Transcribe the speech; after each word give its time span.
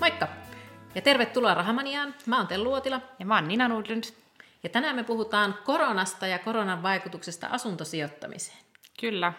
Moikka! 0.00 0.28
Ja 0.94 1.02
tervetuloa 1.02 1.54
Rahamaniaan. 1.54 2.14
Mä 2.26 2.38
oon 2.38 2.46
Tellu 2.46 2.70
Uotila. 2.70 3.00
Ja 3.18 3.26
mä 3.26 3.34
oon 3.34 3.48
Nina 3.48 3.68
Nudlund. 3.68 4.04
Ja 4.62 4.68
tänään 4.68 4.96
me 4.96 5.04
puhutaan 5.04 5.54
koronasta 5.64 6.26
ja 6.26 6.38
koronan 6.38 6.82
vaikutuksesta 6.82 7.46
asuntosijoittamiseen. 7.46 8.58
Kyllä. 9.00 9.32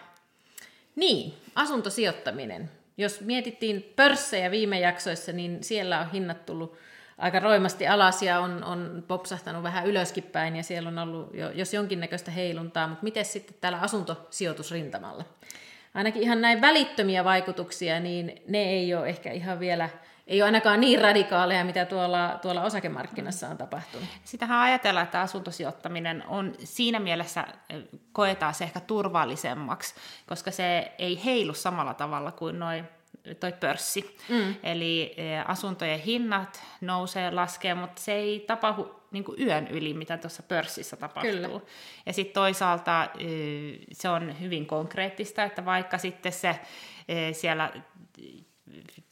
Niin, 0.96 1.34
asuntosijoittaminen. 1.54 2.70
Jos 2.96 3.20
mietittiin 3.20 3.92
pörssejä 3.96 4.50
viime 4.50 4.80
jaksoissa, 4.80 5.32
niin 5.32 5.64
siellä 5.64 6.00
on 6.00 6.10
hinnat 6.10 6.46
tullut 6.46 6.76
aika 7.18 7.40
roimasti 7.40 7.88
alas 7.88 8.22
ja 8.22 8.40
on, 8.40 8.64
on 8.64 9.04
popsahtanut 9.08 9.62
vähän 9.62 9.86
ylöskin 9.86 10.24
päin 10.24 10.56
ja 10.56 10.62
siellä 10.62 10.88
on 10.88 10.98
ollut 10.98 11.34
jo, 11.34 11.50
jos 11.50 11.74
jonkinnäköistä 11.74 12.30
heiluntaa, 12.30 12.88
mutta 12.88 13.04
miten 13.04 13.24
sitten 13.24 13.56
täällä 13.60 13.78
asuntosijoitusrintamalla? 13.78 15.24
Ainakin 15.94 16.22
ihan 16.22 16.40
näin 16.40 16.60
välittömiä 16.60 17.24
vaikutuksia, 17.24 18.00
niin 18.00 18.42
ne 18.48 18.62
ei 18.62 18.94
ole 18.94 19.08
ehkä 19.08 19.32
ihan 19.32 19.60
vielä, 19.60 19.88
ei 20.28 20.42
ole 20.42 20.46
ainakaan 20.46 20.80
niin 20.80 21.00
radikaaleja, 21.00 21.64
mitä 21.64 21.84
tuolla, 21.84 22.38
tuolla 22.42 22.62
osakemarkkinassa 22.62 23.48
on 23.48 23.58
tapahtunut. 23.58 24.08
Sitähän 24.24 24.58
ajatellaan, 24.58 25.04
että 25.04 25.20
asuntosijoittaminen 25.20 26.24
on 26.26 26.54
siinä 26.64 26.98
mielessä, 26.98 27.44
koetaan 28.12 28.54
se 28.54 28.64
ehkä 28.64 28.80
turvallisemmaksi, 28.80 29.94
koska 30.26 30.50
se 30.50 30.92
ei 30.98 31.24
heilu 31.24 31.54
samalla 31.54 31.94
tavalla 31.94 32.32
kuin 32.32 32.58
noin 32.58 32.84
toi 33.40 33.52
pörssi. 33.52 34.16
Mm. 34.28 34.54
Eli 34.62 35.16
asuntojen 35.46 36.00
hinnat 36.00 36.62
nousee, 36.80 37.30
laskee, 37.30 37.74
mutta 37.74 38.02
se 38.02 38.12
ei 38.12 38.44
tapahdu 38.46 39.00
niin 39.10 39.24
kuin 39.24 39.42
yön 39.42 39.68
yli, 39.68 39.94
mitä 39.94 40.18
tuossa 40.18 40.42
pörssissä 40.42 40.96
tapahtuu. 40.96 41.32
Kyllä. 41.32 41.60
Ja 42.06 42.12
sitten 42.12 42.34
toisaalta 42.34 43.08
se 43.92 44.08
on 44.08 44.40
hyvin 44.40 44.66
konkreettista, 44.66 45.44
että 45.44 45.64
vaikka 45.64 45.98
sitten 45.98 46.32
se 46.32 46.60
siellä 47.32 47.72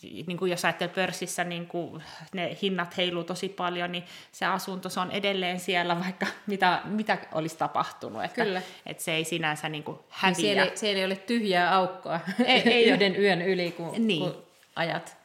niin 0.02 0.36
kuin 0.36 0.50
jos 0.50 0.64
ajattelee 0.64 0.94
pörssissä, 0.94 1.44
niin 1.44 1.66
kuin 1.66 2.02
ne 2.34 2.58
hinnat 2.62 2.96
heiluu 2.96 3.24
tosi 3.24 3.48
paljon, 3.48 3.92
niin 3.92 4.04
se 4.32 4.46
asunto 4.46 4.88
se 4.88 5.00
on 5.00 5.10
edelleen 5.10 5.60
siellä, 5.60 6.00
vaikka 6.00 6.26
mitä, 6.46 6.80
mitä 6.84 7.18
olisi 7.32 7.58
tapahtunut. 7.58 8.24
Että, 8.24 8.44
Kyllä. 8.44 8.62
että 8.86 9.02
se 9.02 9.12
ei 9.14 9.24
sinänsä 9.24 9.68
niin 9.68 9.84
kuin 9.84 9.98
häviä. 10.08 10.36
Niin 10.36 10.40
siellä, 10.40 10.64
ei, 10.64 10.76
siellä 10.76 10.98
ei 10.98 11.04
ole 11.04 11.16
tyhjää 11.16 11.76
aukkoa 11.76 12.20
ei, 12.44 12.62
ei 12.64 12.84
yhden 12.92 13.20
yön 13.20 13.42
yli, 13.42 13.70
kun, 13.70 14.06
niin. 14.06 14.20
kun 14.20 14.44
ajat 14.76 15.16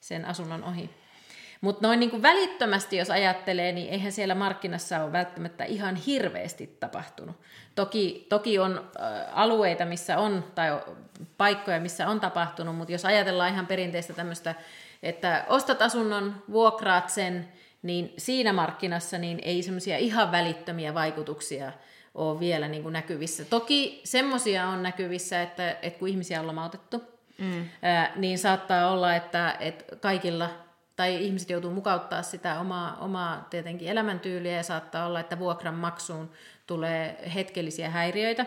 sen 0.00 0.24
asunnon 0.24 0.64
ohi. 0.64 0.90
Mutta 1.64 1.86
noin 1.86 2.00
niin 2.00 2.10
kuin 2.10 2.22
välittömästi, 2.22 2.96
jos 2.96 3.10
ajattelee, 3.10 3.72
niin 3.72 3.88
eihän 3.88 4.12
siellä 4.12 4.34
markkinassa 4.34 5.02
ole 5.02 5.12
välttämättä 5.12 5.64
ihan 5.64 5.96
hirveästi 5.96 6.76
tapahtunut. 6.80 7.36
Toki, 7.74 8.26
toki 8.28 8.58
on 8.58 8.90
alueita, 9.32 9.84
missä 9.84 10.18
on, 10.18 10.44
tai 10.54 10.80
paikkoja, 11.36 11.80
missä 11.80 12.08
on 12.08 12.20
tapahtunut, 12.20 12.76
mutta 12.76 12.92
jos 12.92 13.04
ajatellaan 13.04 13.52
ihan 13.52 13.66
perinteistä 13.66 14.12
tämmöistä, 14.12 14.54
että 15.02 15.44
ostat 15.48 15.82
asunnon, 15.82 16.42
vuokraat 16.50 17.10
sen, 17.10 17.48
niin 17.82 18.12
siinä 18.18 18.52
markkinassa 18.52 19.18
niin 19.18 19.38
ei 19.42 19.62
semmoisia 19.62 19.98
ihan 19.98 20.32
välittömiä 20.32 20.94
vaikutuksia 20.94 21.72
ole 22.14 22.40
vielä 22.40 22.68
niin 22.68 22.82
kuin 22.82 22.92
näkyvissä. 22.92 23.44
Toki 23.44 24.00
semmoisia 24.04 24.66
on 24.66 24.82
näkyvissä, 24.82 25.42
että, 25.42 25.76
että 25.82 25.98
kun 25.98 26.08
ihmisiä 26.08 26.40
on 26.40 26.46
lomautettu, 26.46 27.02
mm. 27.38 27.68
ää, 27.82 28.12
niin 28.16 28.38
saattaa 28.38 28.90
olla, 28.90 29.14
että, 29.14 29.56
että 29.60 29.96
kaikilla 29.96 30.63
tai 30.96 31.24
ihmiset 31.24 31.50
joutuu 31.50 31.70
mukauttaa 31.70 32.22
sitä 32.22 32.60
omaa, 32.60 32.96
omaa 32.96 33.46
tietenkin 33.50 33.88
elämäntyyliä 33.88 34.56
ja 34.56 34.62
saattaa 34.62 35.06
olla, 35.06 35.20
että 35.20 35.38
vuokran 35.38 35.74
maksuun 35.74 36.30
tulee 36.66 37.30
hetkellisiä 37.34 37.90
häiriöitä. 37.90 38.46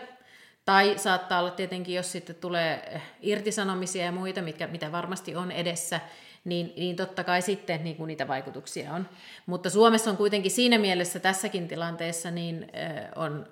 Tai 0.64 0.98
saattaa 0.98 1.40
olla 1.40 1.50
tietenkin, 1.50 1.94
jos 1.94 2.12
sitten 2.12 2.36
tulee 2.36 3.00
irtisanomisia 3.20 4.04
ja 4.04 4.12
muita, 4.12 4.42
mitkä, 4.42 4.66
mitä 4.66 4.92
varmasti 4.92 5.36
on 5.36 5.52
edessä, 5.52 6.00
niin, 6.44 6.72
niin 6.76 6.96
totta 6.96 7.24
kai 7.24 7.42
sitten 7.42 7.84
niin 7.84 7.96
kuin 7.96 8.08
niitä 8.08 8.28
vaikutuksia 8.28 8.92
on. 8.92 9.08
Mutta 9.46 9.70
Suomessa 9.70 10.10
on 10.10 10.16
kuitenkin 10.16 10.50
siinä 10.50 10.78
mielessä 10.78 11.20
tässäkin 11.20 11.68
tilanteessa 11.68 12.30
niin 12.30 12.70
on 13.16 13.46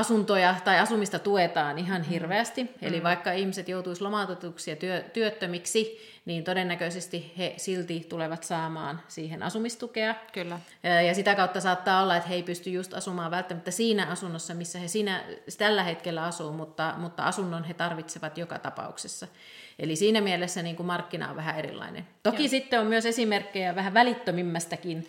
asuntoja 0.00 0.54
tai 0.64 0.78
asumista 0.78 1.18
tuetaan 1.18 1.78
ihan 1.78 2.00
mm. 2.00 2.08
hirveästi. 2.08 2.62
Mm. 2.64 2.70
Eli 2.82 3.02
vaikka 3.02 3.32
ihmiset 3.32 3.68
joutuisivat 3.68 4.06
lomautetuksi 4.06 4.70
ja 4.70 4.76
työ, 4.76 5.00
työttömiksi, 5.12 5.98
niin 6.24 6.44
todennäköisesti 6.44 7.32
he 7.38 7.54
silti 7.56 8.06
tulevat 8.08 8.44
saamaan 8.44 9.00
siihen 9.08 9.42
asumistukea. 9.42 10.14
Kyllä. 10.32 10.60
Ja 11.06 11.14
sitä 11.14 11.34
kautta 11.34 11.60
saattaa 11.60 12.02
olla, 12.02 12.16
että 12.16 12.28
he 12.28 12.34
ei 12.34 12.42
pysty 12.42 12.70
just 12.70 12.94
asumaan 12.94 13.30
välttämättä 13.30 13.70
siinä 13.70 14.06
asunnossa, 14.06 14.54
missä 14.54 14.78
he 14.78 14.88
siinä, 14.88 15.24
tällä 15.58 15.82
hetkellä 15.82 16.24
asuu, 16.24 16.52
mutta, 16.52 16.94
mutta 16.98 17.22
asunnon 17.22 17.64
he 17.64 17.74
tarvitsevat 17.74 18.38
joka 18.38 18.58
tapauksessa. 18.58 19.26
Eli 19.78 19.96
siinä 19.96 20.20
mielessä 20.20 20.62
niin 20.62 20.76
kuin 20.76 20.86
markkina 20.86 21.30
on 21.30 21.36
vähän 21.36 21.58
erilainen. 21.58 22.06
Toki 22.22 22.42
Joo. 22.42 22.48
sitten 22.48 22.80
on 22.80 22.86
myös 22.86 23.06
esimerkkejä 23.06 23.74
vähän 23.74 23.94
välittömimmästäkin 23.94 25.06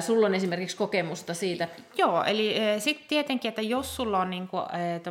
Sulla 0.00 0.26
on 0.26 0.34
esimerkiksi 0.34 0.76
kokemusta 0.76 1.34
siitä. 1.34 1.68
Joo, 1.98 2.24
eli 2.24 2.54
sitten 2.78 3.08
tietenkin, 3.08 3.48
että 3.48 3.62
jos 3.62 3.96
sulla 3.96 4.18
on 4.18 4.30
niinku, 4.30 4.56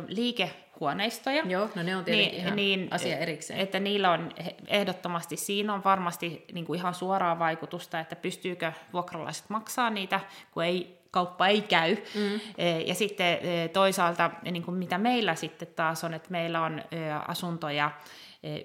liikehuoneistoja. 0.08 1.42
Joo, 1.46 1.68
no 1.74 1.82
ne 1.82 1.96
on 1.96 2.04
tietenkin 2.04 2.32
niin, 2.32 2.42
ihan 2.42 2.56
niin, 2.56 2.88
asia 2.90 3.18
erikseen. 3.18 3.60
Että 3.60 3.80
niillä 3.80 4.10
on 4.10 4.32
ehdottomasti, 4.66 5.36
siinä 5.36 5.74
on 5.74 5.84
varmasti 5.84 6.44
niin 6.52 6.66
kuin 6.66 6.78
ihan 6.78 6.94
suoraa 6.94 7.38
vaikutusta, 7.38 8.00
että 8.00 8.16
pystyykö 8.16 8.72
vuokralaiset 8.92 9.44
maksaa 9.48 9.90
niitä, 9.90 10.20
kun 10.50 10.64
ei 10.64 10.98
kauppa 11.10 11.46
ei 11.46 11.62
käy. 11.62 11.96
Mm. 12.14 12.40
Ja 12.86 12.94
sitten 12.94 13.38
toisaalta, 13.72 14.30
niin 14.50 14.62
kuin 14.62 14.76
mitä 14.76 14.98
meillä 14.98 15.34
sitten 15.34 15.68
taas 15.76 16.04
on, 16.04 16.14
että 16.14 16.30
meillä 16.30 16.62
on 16.62 16.82
asuntoja 17.28 17.90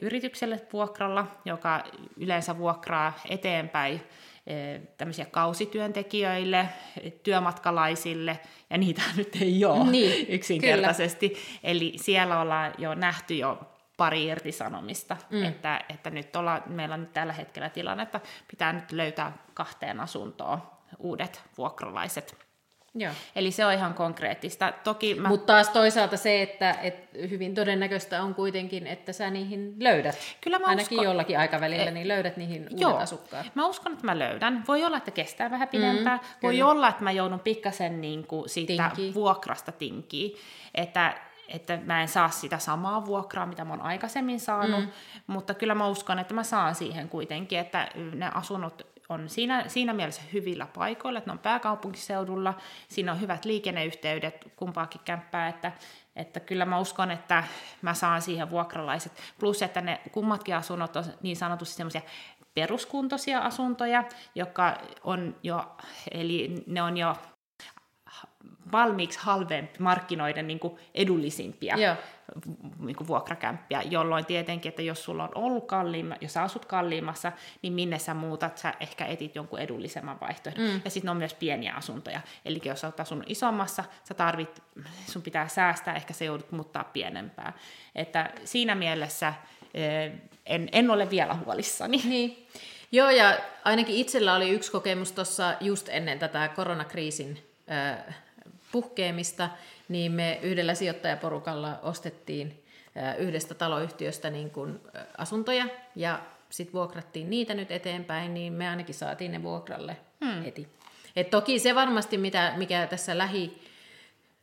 yritykselle 0.02 0.62
vuokralla, 0.74 1.28
joka 1.46 1.84
yleensä 2.18 2.58
vuokraa 2.58 3.14
eteenpäin 3.30 4.02
tämmöisiä 4.98 5.26
kausityöntekijöille, 5.26 6.70
työmatkalaisille, 7.24 8.40
ja 8.70 8.78
niitä 8.78 9.02
nyt 9.18 9.38
ei 9.42 9.66
ole 9.66 9.92
niin, 9.92 10.26
yksinkertaisesti. 10.36 11.30
Kyllä. 11.30 11.42
Eli 11.64 11.94
siellä 11.96 12.42
ollaan 12.42 12.74
jo 12.78 12.96
nähty 12.96 13.36
jo 13.36 13.60
pari 13.98 14.26
irtisanomista, 14.26 15.18
mm. 15.30 15.44
että, 15.44 15.82
että 15.90 16.10
nyt 16.10 16.36
olla, 16.36 16.62
meillä 16.66 16.94
on 16.94 17.02
nyt 17.02 17.14
tällä 17.14 17.34
hetkellä 17.34 17.70
tilanne, 17.70 18.04
että 18.04 18.20
pitää 18.52 18.74
nyt 18.74 18.92
löytää 18.92 19.38
kahteen 19.54 20.00
asuntoon 20.00 20.62
uudet 21.00 21.42
vuokralaiset 21.58 22.49
Joo. 22.95 23.13
Eli 23.35 23.51
se 23.51 23.66
on 23.66 23.73
ihan 23.73 23.94
konkreettista. 23.94 24.73
Toki 24.83 25.16
mä... 25.16 25.27
Mutta 25.27 25.53
taas 25.53 25.69
toisaalta 25.69 26.17
se, 26.17 26.41
että, 26.41 26.72
että 26.72 27.17
hyvin 27.29 27.55
todennäköistä 27.55 28.23
on 28.23 28.35
kuitenkin, 28.35 28.88
että 28.88 29.13
sä 29.13 29.29
niihin 29.29 29.75
löydät. 29.79 30.17
Kyllä 30.41 30.59
mä 30.59 30.67
Ainakin 30.67 30.97
uskon... 30.97 31.05
jollakin 31.05 31.39
aikavälillä, 31.39 31.83
e... 31.83 31.91
niin 31.91 32.07
löydät 32.07 32.38
niihin 32.38 32.61
uudet 32.63 32.79
Joo. 32.79 32.97
asukkaat. 32.97 33.45
Mä 33.55 33.67
uskon, 33.67 33.94
että 33.94 34.05
mä 34.05 34.19
löydän. 34.19 34.63
Voi 34.67 34.85
olla, 34.85 34.97
että 34.97 35.11
kestää 35.11 35.51
vähän 35.51 35.67
pidempään. 35.67 36.19
Mm, 36.19 36.27
Voi 36.44 36.53
kyllä. 36.53 36.72
olla, 36.72 36.89
että 36.89 37.03
mä 37.03 37.11
joudun 37.11 37.39
pikkasen 37.39 38.01
niin 38.01 38.27
kuin 38.27 38.50
siitä 38.50 38.91
Tinkii. 38.95 39.13
vuokrasta 39.13 39.71
tinkiin. 39.71 40.38
Että 40.75 41.13
että 41.47 41.79
mä 41.85 42.01
en 42.01 42.07
saa 42.07 42.29
sitä 42.29 42.57
samaa 42.57 43.06
vuokraa, 43.06 43.45
mitä 43.45 43.66
mä 43.66 43.73
oon 43.73 43.81
aikaisemmin 43.81 44.39
saanut, 44.39 44.79
mm. 44.79 44.91
mutta 45.27 45.53
kyllä 45.53 45.75
mä 45.75 45.88
uskon, 45.88 46.19
että 46.19 46.33
mä 46.33 46.44
saan 46.44 46.75
siihen 46.75 47.09
kuitenkin, 47.09 47.59
että 47.59 47.88
ne 48.13 48.31
asunnot 48.33 48.88
on 49.09 49.30
siinä, 49.30 49.64
siinä 49.68 49.94
mielessä 49.94 50.22
hyvillä 50.34 50.66
paikoilla, 50.66 51.20
että 51.20 51.30
ne 51.30 51.31
on 51.31 51.40
pääkaupunkiseudulla, 51.40 52.53
siinä 52.88 53.12
on 53.12 53.22
hyvät 53.22 53.46
liikenneyhteydet 53.46 54.52
kumpaakin 54.56 55.02
kämppää, 55.06 55.47
että, 55.47 55.72
että 56.16 56.40
kyllä 56.40 56.66
mä 56.66 56.80
uskon, 56.80 57.12
että 57.12 57.44
mä 57.81 57.94
saan 57.94 58.22
siihen 58.22 58.50
vuokralaiset. 58.50 59.12
Plus, 59.40 59.62
että 59.62 59.81
ne 59.81 60.02
kummatkin 60.12 60.56
asunnot 60.56 60.96
on 60.96 61.06
niin 61.22 61.36
sanotusti 61.36 61.75
semmoisia 61.75 62.02
peruskuntoisia 62.53 63.40
asuntoja, 63.40 64.03
jotka 64.36 64.78
on 65.03 65.36
jo, 65.44 65.78
eli 66.12 66.64
ne 66.68 66.81
on 66.81 66.98
jo 66.98 67.16
valmiiksi 68.72 69.19
halvempi 69.19 69.80
markkinoiden 69.80 70.47
niin 70.47 70.59
kuin 70.59 70.80
edullisimpia 70.94 71.78
Joo. 71.78 71.96
Niin 72.80 72.96
kuin 72.96 73.07
vuokrakämppiä, 73.07 73.81
jolloin 73.81 74.25
tietenkin, 74.25 74.69
että 74.69 74.81
jos 74.81 75.04
sulla 75.04 75.24
on 75.24 75.31
ollut 75.36 75.68
kalliimma, 75.68 76.16
jos 76.21 76.33
sä 76.33 76.44
asut 76.44 76.66
kalliimmassa, 76.66 77.31
niin 77.62 77.74
minne 77.74 78.00
sä 78.00 78.13
muutat, 78.13 78.57
sä 78.57 78.74
ehkä 78.80 79.06
etit 79.06 79.36
jonkun 79.36 79.60
edullisemman 79.60 80.19
vaihtoehdon. 80.21 80.69
Mm. 80.69 80.81
Ja 80.86 80.92
sitten 80.92 81.10
on 81.10 81.18
myös 81.18 81.33
pieniä 81.33 81.74
asuntoja. 81.74 82.21
Eli 82.45 82.62
jos 82.66 82.81
sä 82.81 82.88
oot 82.88 83.00
asunut 83.00 83.24
isommassa, 83.27 83.83
sä 84.04 84.13
tarvit, 84.13 84.63
sun 85.07 85.21
pitää 85.21 85.48
säästää, 85.48 85.95
ehkä 85.95 86.13
se 86.13 86.25
joudut 86.25 86.51
muuttaa 86.51 86.83
pienempää. 86.83 87.54
Että 87.95 88.30
siinä 88.44 88.75
mielessä 88.75 89.33
en, 90.45 90.69
en 90.71 90.92
ole 90.92 91.10
vielä 91.10 91.33
huolissani. 91.33 92.01
Niin. 92.06 92.48
Joo, 92.92 93.10
ja 93.10 93.38
ainakin 93.63 93.95
itsellä 93.95 94.36
oli 94.36 94.50
yksi 94.50 94.71
kokemus 94.71 95.12
tuossa 95.12 95.54
just 95.62 95.89
ennen 95.89 96.19
tätä 96.19 96.48
koronakriisin 96.48 97.44
puhkeamista, 98.71 99.50
niin 99.89 100.12
me 100.12 100.39
yhdellä 100.42 100.75
sijoittajaporukalla 100.75 101.80
ostettiin 101.83 102.63
yhdestä 103.18 103.54
taloyhtiöstä 103.54 104.30
niin 104.30 104.50
kuin 104.50 104.80
asuntoja 105.18 105.66
ja 105.95 106.19
sitten 106.50 106.74
vuokrattiin 106.74 107.30
niitä 107.30 107.54
nyt 107.54 107.71
eteenpäin, 107.71 108.33
niin 108.33 108.54
me 108.54 108.69
ainakin 108.69 108.95
saatiin 108.95 109.31
ne 109.31 109.44
vuokralle 109.44 109.98
hmm. 110.25 110.44
heti. 110.44 110.68
Et 111.16 111.30
toki 111.30 111.60
se 111.60 111.75
varmasti, 111.75 112.18
mitä, 112.18 112.54
mikä 112.57 112.88
tässä 112.88 113.18
lähi 113.18 113.62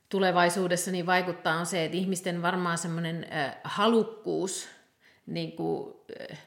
tulevaisuudessa 0.09 0.91
niin 0.91 1.07
vaikuttaa, 1.07 1.55
on 1.55 1.67
se, 1.67 1.85
että 1.85 1.97
ihmisten 1.97 2.43
varmaan 2.43 2.79
semmoinen 2.79 3.27
halukkuus 3.65 4.69
niin 5.27 5.53
kuin, 5.53 5.95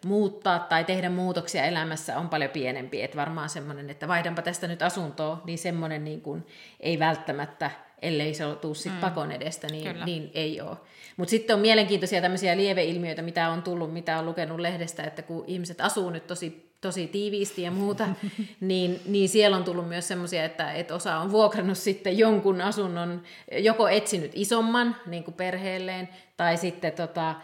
muuttaa 0.06 0.60
tai 0.60 0.84
tehdä 0.84 1.10
muutoksia 1.10 1.66
elämässä 1.66 2.18
on 2.18 2.30
paljon 2.30 2.52
pienempi. 2.52 3.02
Että 3.02 3.18
varmaan 3.18 3.50
semmoinen, 3.50 3.90
että 3.90 4.08
vaihdanpa 4.08 4.42
tästä 4.42 4.68
nyt 4.68 4.82
asuntoa, 4.82 5.42
niin 5.46 5.58
semmoinen 5.58 6.04
niin 6.04 6.22
kuin, 6.22 6.46
ei 6.80 7.00
välttämättä, 7.00 7.72
ellei 8.02 8.34
se 8.34 8.44
tuu 8.62 8.74
sit 8.74 8.94
mm. 8.94 9.00
pakon 9.00 9.32
edestä, 9.32 9.68
niin, 9.68 9.96
niin 10.06 10.32
ei 10.34 10.62
ole. 10.62 10.78
Mutta 11.18 11.30
sitten 11.30 11.56
on 11.56 11.62
mielenkiintoisia 11.62 12.22
tämmöisiä 12.22 12.58
lieveilmiöitä, 12.58 13.22
mitä 13.22 13.50
on 13.50 13.64
tullut, 13.64 13.94
mitä 13.94 14.20
on 14.20 14.26
lukenut 14.26 14.60
lehdestä, 14.60 15.04
että 15.04 15.22
kun 15.22 15.44
ihmiset 15.48 15.82
asuu 15.82 16.10
nyt 16.10 16.28
tosi, 16.28 16.74
tosi 16.82 17.08
tiiviisti 17.08 17.62
ja 17.62 17.72
muuta, 17.72 18.08
niin, 18.60 19.00
niin 19.06 19.30
siellä 19.30 19.58
on 19.58 19.64
tullut 19.64 19.88
myös 19.88 20.08
semmoisia, 20.08 20.44
että, 20.44 20.74
että 20.74 20.96
osa 20.96 21.18
on 21.18 21.32
vuokrannut 21.32 21.78
sitten 21.78 22.18
jonkun 22.18 22.62
asunnon, 22.62 23.22
joko 23.52 23.88
etsinyt 23.88 24.32
isomman 24.34 24.96
niin 25.06 25.24
kuin 25.24 25.36
perheelleen, 25.36 26.10
tai 26.38 26.58
sitten 26.58 26.92
tota, 26.92 27.36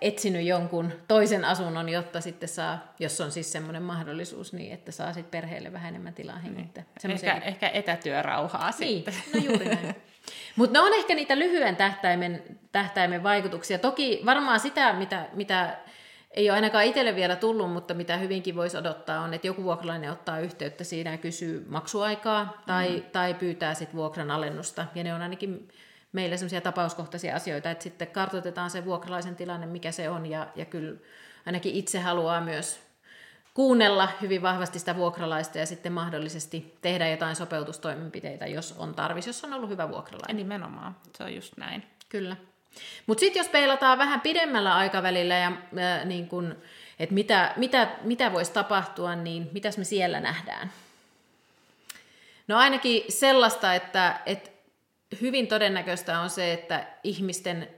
etsinyt 0.00 0.46
jonkun 0.46 0.92
toisen 1.08 1.44
asunnon, 1.44 1.88
jotta 1.88 2.20
sitten 2.20 2.48
saa, 2.48 2.94
jos 2.98 3.20
on 3.20 3.32
siis 3.32 3.52
semmoinen 3.52 3.82
mahdollisuus, 3.82 4.52
niin 4.52 4.72
että 4.72 4.92
saa 4.92 5.12
sitten 5.12 5.40
perheelle 5.40 5.72
vähän 5.72 5.88
enemmän 5.88 6.14
tilaa 6.14 6.38
hengittää. 6.38 6.84
Niin. 7.02 7.12
Ehkä, 7.12 7.34
ehkä 7.34 7.68
etätyörauhaa 7.68 8.70
niin, 8.78 9.04
sitten. 9.04 9.14
no 9.34 9.40
juuri 9.40 9.64
näin. 9.64 9.94
Mutta 10.56 10.78
ne 10.78 10.86
on 10.86 10.94
ehkä 10.94 11.14
niitä 11.14 11.38
lyhyen 11.38 11.76
tähtäimen, 11.76 12.42
tähtäimen 12.72 13.22
vaikutuksia. 13.22 13.78
Toki 13.78 14.22
varmaan 14.26 14.60
sitä, 14.60 14.92
mitä, 14.92 15.26
mitä 15.32 15.76
ei 16.30 16.50
ole 16.50 16.56
ainakaan 16.56 16.84
itselle 16.84 17.16
vielä 17.16 17.36
tullut, 17.36 17.72
mutta 17.72 17.94
mitä 17.94 18.16
hyvinkin 18.16 18.56
voisi 18.56 18.76
odottaa 18.76 19.20
on, 19.20 19.34
että 19.34 19.46
joku 19.46 19.64
vuokralainen 19.64 20.12
ottaa 20.12 20.40
yhteyttä 20.40 20.84
siinä 20.84 21.10
ja 21.10 21.18
kysyy 21.18 21.66
maksuaikaa 21.68 22.62
tai, 22.66 22.96
mm. 22.96 23.02
tai 23.02 23.34
pyytää 23.34 23.74
sitten 23.74 23.96
vuokran 23.96 24.30
alennusta. 24.30 24.86
Ja 24.94 25.04
ne 25.04 25.14
on 25.14 25.22
ainakin 25.22 25.68
meillä 26.18 26.36
sellaisia 26.36 26.60
tapauskohtaisia 26.60 27.36
asioita, 27.36 27.70
että 27.70 27.82
sitten 27.82 28.08
kartoitetaan 28.08 28.70
se 28.70 28.84
vuokralaisen 28.84 29.36
tilanne, 29.36 29.66
mikä 29.66 29.92
se 29.92 30.10
on, 30.10 30.26
ja, 30.26 30.46
ja 30.56 30.64
kyllä 30.64 30.98
ainakin 31.46 31.74
itse 31.74 32.00
haluaa 32.00 32.40
myös 32.40 32.80
kuunnella 33.54 34.08
hyvin 34.20 34.42
vahvasti 34.42 34.78
sitä 34.78 34.96
vuokralaista 34.96 35.58
ja 35.58 35.66
sitten 35.66 35.92
mahdollisesti 35.92 36.78
tehdä 36.82 37.08
jotain 37.08 37.36
sopeutustoimenpiteitä, 37.36 38.46
jos 38.46 38.74
on 38.78 38.94
tarvis, 38.94 39.26
jos 39.26 39.44
on 39.44 39.52
ollut 39.52 39.70
hyvä 39.70 39.88
vuokralainen. 39.88 40.36
Nimenomaan, 40.36 40.96
se 41.16 41.24
on 41.24 41.34
just 41.34 41.56
näin. 41.56 41.82
Kyllä. 42.08 42.36
Mutta 43.06 43.20
sitten 43.20 43.40
jos 43.40 43.48
peilataan 43.48 43.98
vähän 43.98 44.20
pidemmällä 44.20 44.74
aikavälillä 44.74 45.34
ja 45.34 45.52
äh, 45.78 46.04
niin 46.04 46.28
kun, 46.28 46.56
että 46.98 47.14
mitä, 47.14 47.52
mitä, 47.56 47.88
mitä 48.02 48.32
voisi 48.32 48.52
tapahtua, 48.52 49.14
niin 49.14 49.50
mitäs 49.52 49.78
me 49.78 49.84
siellä 49.84 50.20
nähdään? 50.20 50.72
No 52.48 52.58
ainakin 52.58 53.02
sellaista, 53.08 53.74
että, 53.74 54.20
että 54.26 54.57
hyvin 55.20 55.46
todennäköistä 55.46 56.20
on 56.20 56.30
se, 56.30 56.52
että 56.52 56.86
ihmisten 57.04 57.68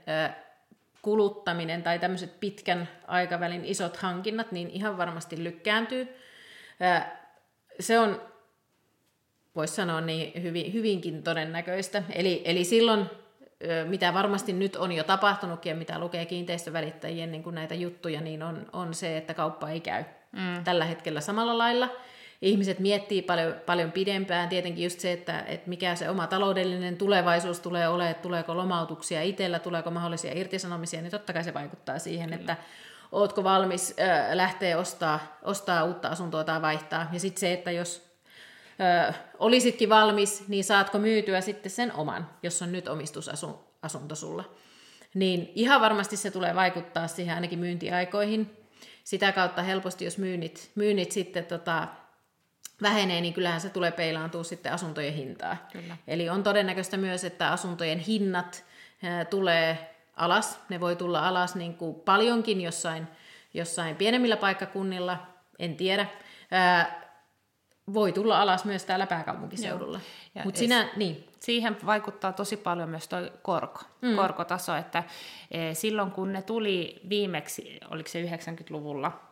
kuluttaminen 1.01 1.83
tai 1.83 1.99
tämmöiset 1.99 2.39
pitkän 2.39 2.89
aikavälin 3.07 3.65
isot 3.65 3.97
hankinnat, 3.97 4.51
niin 4.51 4.69
ihan 4.69 4.97
varmasti 4.97 5.43
lykkääntyy. 5.43 6.07
Se 7.79 7.99
on, 7.99 8.21
voisi 9.55 9.75
sanoa, 9.75 10.01
niin 10.01 10.43
hyvin, 10.43 10.73
hyvinkin 10.73 11.23
todennäköistä. 11.23 12.03
Eli, 12.09 12.41
eli 12.45 12.63
silloin, 12.63 13.05
mitä 13.85 14.13
varmasti 14.13 14.53
nyt 14.53 14.75
on 14.75 14.91
jo 14.91 15.03
tapahtunutkin 15.03 15.69
ja 15.69 15.75
mitä 15.75 15.99
lukee 15.99 16.25
kiinteistövälittäjien 16.25 17.31
niin 17.31 17.43
kuin 17.43 17.55
näitä 17.55 17.75
juttuja, 17.75 18.21
niin 18.21 18.43
on, 18.43 18.69
on 18.73 18.93
se, 18.93 19.17
että 19.17 19.33
kauppa 19.33 19.69
ei 19.69 19.79
käy 19.79 20.03
mm. 20.31 20.63
tällä 20.63 20.85
hetkellä 20.85 21.21
samalla 21.21 21.57
lailla– 21.57 21.89
ihmiset 22.41 22.79
miettii 22.79 23.21
paljon, 23.21 23.53
paljon 23.65 23.91
pidempään. 23.91 24.49
Tietenkin 24.49 24.83
just 24.83 24.99
se, 24.99 25.11
että, 25.11 25.39
että 25.39 25.69
mikä 25.69 25.95
se 25.95 26.09
oma 26.09 26.27
taloudellinen 26.27 26.97
tulevaisuus 26.97 27.59
tulee 27.59 27.87
olemaan, 27.87 28.15
tuleeko 28.15 28.57
lomautuksia 28.57 29.23
itsellä, 29.23 29.59
tuleeko 29.59 29.91
mahdollisia 29.91 30.33
irtisanomisia, 30.33 31.01
niin 31.01 31.11
totta 31.11 31.33
kai 31.33 31.43
se 31.43 31.53
vaikuttaa 31.53 31.99
siihen, 31.99 32.29
Kyllä. 32.29 32.39
että 32.39 32.55
ootko 33.11 33.43
valmis 33.43 33.95
äh, 33.99 34.33
lähteä 34.33 34.77
ostaa, 34.77 35.37
ostaa 35.43 35.83
uutta 35.83 36.07
asuntoa 36.07 36.43
tai 36.43 36.61
vaihtaa. 36.61 37.09
Ja 37.11 37.19
sitten 37.19 37.39
se, 37.39 37.53
että 37.53 37.71
jos 37.71 38.11
äh, 38.81 39.19
olisitkin 39.39 39.89
valmis, 39.89 40.47
niin 40.47 40.63
saatko 40.63 40.99
myytyä 40.99 41.41
sitten 41.41 41.71
sen 41.71 41.93
oman, 41.93 42.29
jos 42.43 42.61
on 42.61 42.71
nyt 42.71 42.87
omistusasunto 42.87 44.15
sulla. 44.15 44.43
Niin 45.13 45.51
ihan 45.55 45.81
varmasti 45.81 46.17
se 46.17 46.31
tulee 46.31 46.55
vaikuttaa 46.55 47.07
siihen 47.07 47.35
ainakin 47.35 47.59
myyntiaikoihin. 47.59 48.57
Sitä 49.03 49.31
kautta 49.31 49.63
helposti, 49.63 50.05
jos 50.05 50.17
myynnit, 50.17 50.71
myynnit 50.75 51.11
sitten 51.11 51.45
tota, 51.45 51.87
vähenee, 52.81 53.21
niin 53.21 53.33
kyllähän 53.33 53.61
se 53.61 53.69
tulee 53.69 53.91
peilaantua 53.91 54.43
sitten 54.43 54.73
asuntojen 54.73 55.13
hintaa. 55.13 55.57
Kyllä. 55.71 55.97
Eli 56.07 56.29
on 56.29 56.43
todennäköistä 56.43 56.97
myös, 56.97 57.23
että 57.23 57.51
asuntojen 57.51 57.99
hinnat 57.99 58.65
tulee 59.29 59.95
alas. 60.15 60.59
Ne 60.69 60.79
voi 60.79 60.95
tulla 60.95 61.27
alas 61.27 61.55
niin 61.55 61.73
kuin 61.73 61.95
paljonkin 61.95 62.61
jossain, 62.61 63.07
jossain 63.53 63.95
pienemmillä 63.95 64.37
paikkakunnilla, 64.37 65.17
en 65.59 65.77
tiedä. 65.77 66.05
voi 67.93 68.11
tulla 68.11 68.41
alas 68.41 68.65
myös 68.65 68.85
täällä 68.85 69.07
pääkaupunkiseudulla. 69.07 69.99
Mut 70.43 70.55
sinä, 70.55 70.89
niin. 70.95 71.27
Siihen 71.39 71.77
vaikuttaa 71.85 72.33
tosi 72.33 72.57
paljon 72.57 72.89
myös 72.89 73.07
tuo 73.07 73.19
korko, 73.41 73.81
mm. 74.01 74.15
korkotaso, 74.15 74.75
että 74.75 75.03
e, 75.51 75.73
silloin 75.73 76.11
kun 76.11 76.33
ne 76.33 76.41
tuli 76.41 77.01
viimeksi, 77.09 77.79
oliko 77.91 78.09
se 78.09 78.23
90-luvulla, 78.23 79.30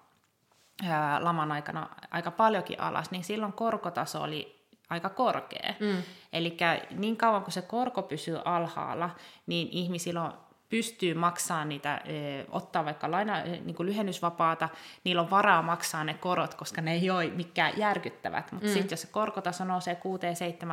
laman 1.20 1.52
aikana 1.52 1.90
aika 2.12 2.31
paljonkin 2.31 2.81
alas, 2.81 3.12
niin 3.12 3.24
silloin 3.24 3.54
korkotaso 3.54 4.22
oli 4.22 4.66
aika 4.90 5.10
korkea. 5.10 5.74
Mm. 5.80 6.04
Eli 6.34 6.58
niin 6.92 7.18
kauan 7.18 7.42
kuin 7.42 7.54
se 7.54 7.62
korko 7.62 8.02
pysyy 8.02 8.40
alhaalla, 8.46 9.10
niin 9.48 9.68
ihmisillä 9.72 10.24
on 10.24 10.34
pystyy 10.70 11.14
maksamaan 11.14 11.70
niitä, 11.70 12.02
ottaa 12.50 12.86
vaikka 12.86 13.12
laina, 13.12 13.44
niin 13.44 13.76
kuin 13.76 13.88
lyhennysvapaata, 13.88 14.70
niillä 15.04 15.22
on 15.22 15.30
varaa 15.30 15.62
maksaa 15.62 16.04
ne 16.04 16.14
korot, 16.14 16.54
koska 16.54 16.82
ne 16.82 16.94
ei 16.94 17.10
ole 17.10 17.30
mikään 17.30 17.74
järkyttävät. 17.78 18.52
Mutta 18.52 18.68
mm. 18.68 18.74
sitten 18.74 18.92
jos 18.92 19.02
se 19.02 19.08
korkotaso 19.08 19.66
nousee 19.66 19.98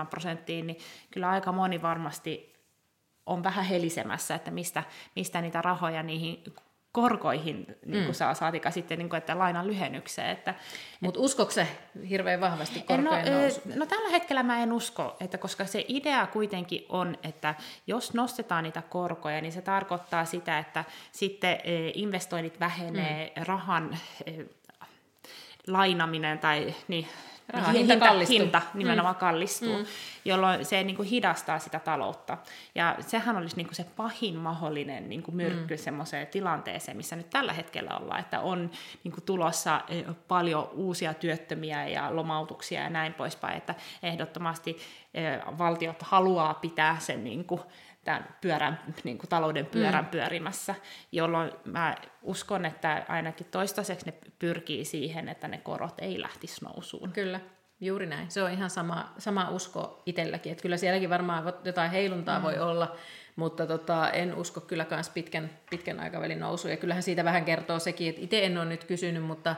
6-7 0.04 0.06
prosenttiin, 0.06 0.66
niin 0.66 0.78
kyllä 1.10 1.30
aika 1.30 1.52
moni 1.52 1.82
varmasti 1.82 2.56
on 3.26 3.42
vähän 3.42 3.64
helisemässä, 3.64 4.34
että 4.34 4.50
mistä, 4.50 4.82
mistä 5.16 5.40
niitä 5.40 5.62
rahoja 5.62 6.02
niihin 6.02 6.44
korkoihin 6.96 7.66
niin 7.66 8.04
kuin 8.04 8.06
mm. 8.06 8.12
saa, 8.12 8.34
saatika 8.34 8.70
sitten 8.70 8.98
niin 8.98 9.08
kuin, 9.08 9.18
että 9.18 9.38
lainan 9.38 9.66
lyhennykseen. 9.66 10.30
Että, 10.30 10.54
Mutta 11.00 11.20
uskoiko 11.20 11.52
se 11.52 11.68
hirveän 12.08 12.40
vahvasti 12.40 12.80
korkojen 12.80 13.24
no, 13.24 13.40
nousu? 13.40 13.60
No 13.74 13.86
tällä 13.86 14.10
hetkellä 14.10 14.42
mä 14.42 14.62
en 14.62 14.72
usko, 14.72 15.16
että 15.20 15.38
koska 15.38 15.64
se 15.64 15.84
idea 15.88 16.26
kuitenkin 16.26 16.86
on, 16.88 17.18
että 17.22 17.54
jos 17.86 18.14
nostetaan 18.14 18.64
niitä 18.64 18.82
korkoja, 18.82 19.40
niin 19.40 19.52
se 19.52 19.62
tarkoittaa 19.62 20.24
sitä, 20.24 20.58
että 20.58 20.84
sitten 21.12 21.58
investoinnit 21.94 22.60
vähenee, 22.60 23.32
mm. 23.36 23.42
rahan 23.46 23.98
lainaminen 25.66 26.38
tai 26.38 26.74
niin, 26.88 27.08
Raha, 27.48 27.72
hinta, 27.72 27.92
hinta, 27.92 28.06
kallistuu. 28.06 28.38
hinta 28.38 28.62
nimenomaan 28.74 29.14
mm. 29.14 29.18
kallistuu, 29.18 29.78
mm. 29.78 29.86
jolloin 30.24 30.64
se 30.64 30.82
niin 30.82 30.96
kuin 30.96 31.08
hidastaa 31.08 31.58
sitä 31.58 31.78
taloutta. 31.78 32.38
Ja 32.74 32.96
sehän 33.00 33.36
olisi 33.36 33.56
niin 33.56 33.66
kuin 33.66 33.74
se 33.74 33.84
pahin 33.96 34.36
mahdollinen 34.36 35.08
niin 35.08 35.22
kuin 35.22 35.36
myrkky 35.36 35.74
mm. 35.74 35.78
semmoiseen 35.78 36.26
tilanteeseen, 36.26 36.96
missä 36.96 37.16
nyt 37.16 37.30
tällä 37.30 37.52
hetkellä 37.52 37.96
ollaan, 37.96 38.20
että 38.20 38.40
on 38.40 38.70
niin 39.04 39.12
kuin 39.12 39.24
tulossa 39.24 39.80
eh, 39.88 40.04
paljon 40.28 40.68
uusia 40.72 41.14
työttömiä 41.14 41.88
ja 41.88 42.16
lomautuksia 42.16 42.80
ja 42.80 42.90
näin 42.90 43.14
poispäin, 43.14 43.56
että 43.56 43.74
ehdottomasti 44.02 44.78
eh, 45.14 45.58
valtiot 45.58 46.02
haluaa 46.02 46.54
pitää 46.54 46.96
sen 46.98 47.24
niin 47.24 47.44
kuin 47.44 47.60
tämän 48.06 48.28
pyörän, 48.40 48.80
niin 49.04 49.18
kuin 49.18 49.28
talouden 49.28 49.66
pyörän 49.66 50.04
mm. 50.04 50.10
pyörimässä, 50.10 50.74
jolloin 51.12 51.52
mä 51.64 51.96
uskon, 52.22 52.66
että 52.66 53.04
ainakin 53.08 53.46
toistaiseksi 53.50 54.06
ne 54.06 54.14
pyrkii 54.38 54.84
siihen, 54.84 55.28
että 55.28 55.48
ne 55.48 55.58
korot 55.58 55.94
ei 55.98 56.20
lähtisi 56.20 56.64
nousuun. 56.64 57.12
Kyllä, 57.12 57.40
juuri 57.80 58.06
näin. 58.06 58.30
Se 58.30 58.42
on 58.42 58.50
ihan 58.50 58.70
sama, 58.70 59.12
sama 59.18 59.50
usko 59.50 60.02
itselläkin, 60.06 60.52
että 60.52 60.62
kyllä 60.62 60.76
sielläkin 60.76 61.10
varmaan 61.10 61.52
jotain 61.64 61.90
heiluntaa 61.90 62.38
mm. 62.38 62.42
voi 62.42 62.58
olla, 62.58 62.96
mutta 63.36 63.66
tota, 63.66 64.10
en 64.10 64.34
usko 64.34 64.60
kyllä 64.60 64.86
myös 64.90 65.08
pitkän, 65.08 65.50
pitkän 65.70 66.00
aikavälin 66.00 66.40
nousu. 66.40 66.68
Ja 66.68 66.76
kyllähän 66.76 67.02
siitä 67.02 67.24
vähän 67.24 67.44
kertoo 67.44 67.78
sekin, 67.78 68.08
että 68.08 68.22
itse 68.22 68.44
en 68.44 68.58
ole 68.58 68.64
nyt 68.64 68.84
kysynyt, 68.84 69.22
mutta 69.24 69.56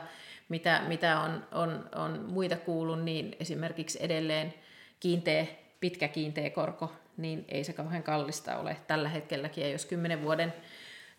mitä, 0.49 0.81
mitä 0.87 1.19
on, 1.19 1.47
on, 1.51 1.89
on 1.95 2.25
muita 2.27 2.57
kuullut, 2.57 3.03
niin 3.03 3.35
esimerkiksi 3.39 3.97
edelleen 4.01 4.53
kiinteä, 4.99 5.45
pitkä 5.79 6.07
kiinteä 6.07 6.49
korko 6.49 6.91
niin 7.19 7.45
ei 7.47 7.63
se 7.63 7.73
kauhean 7.73 8.03
kallista 8.03 8.57
ole 8.57 8.77
tällä 8.87 9.09
hetkelläkin. 9.09 9.63
Ja 9.63 9.69
jos 9.69 9.85
kymmenen 9.85 10.21
vuoden, 10.21 10.53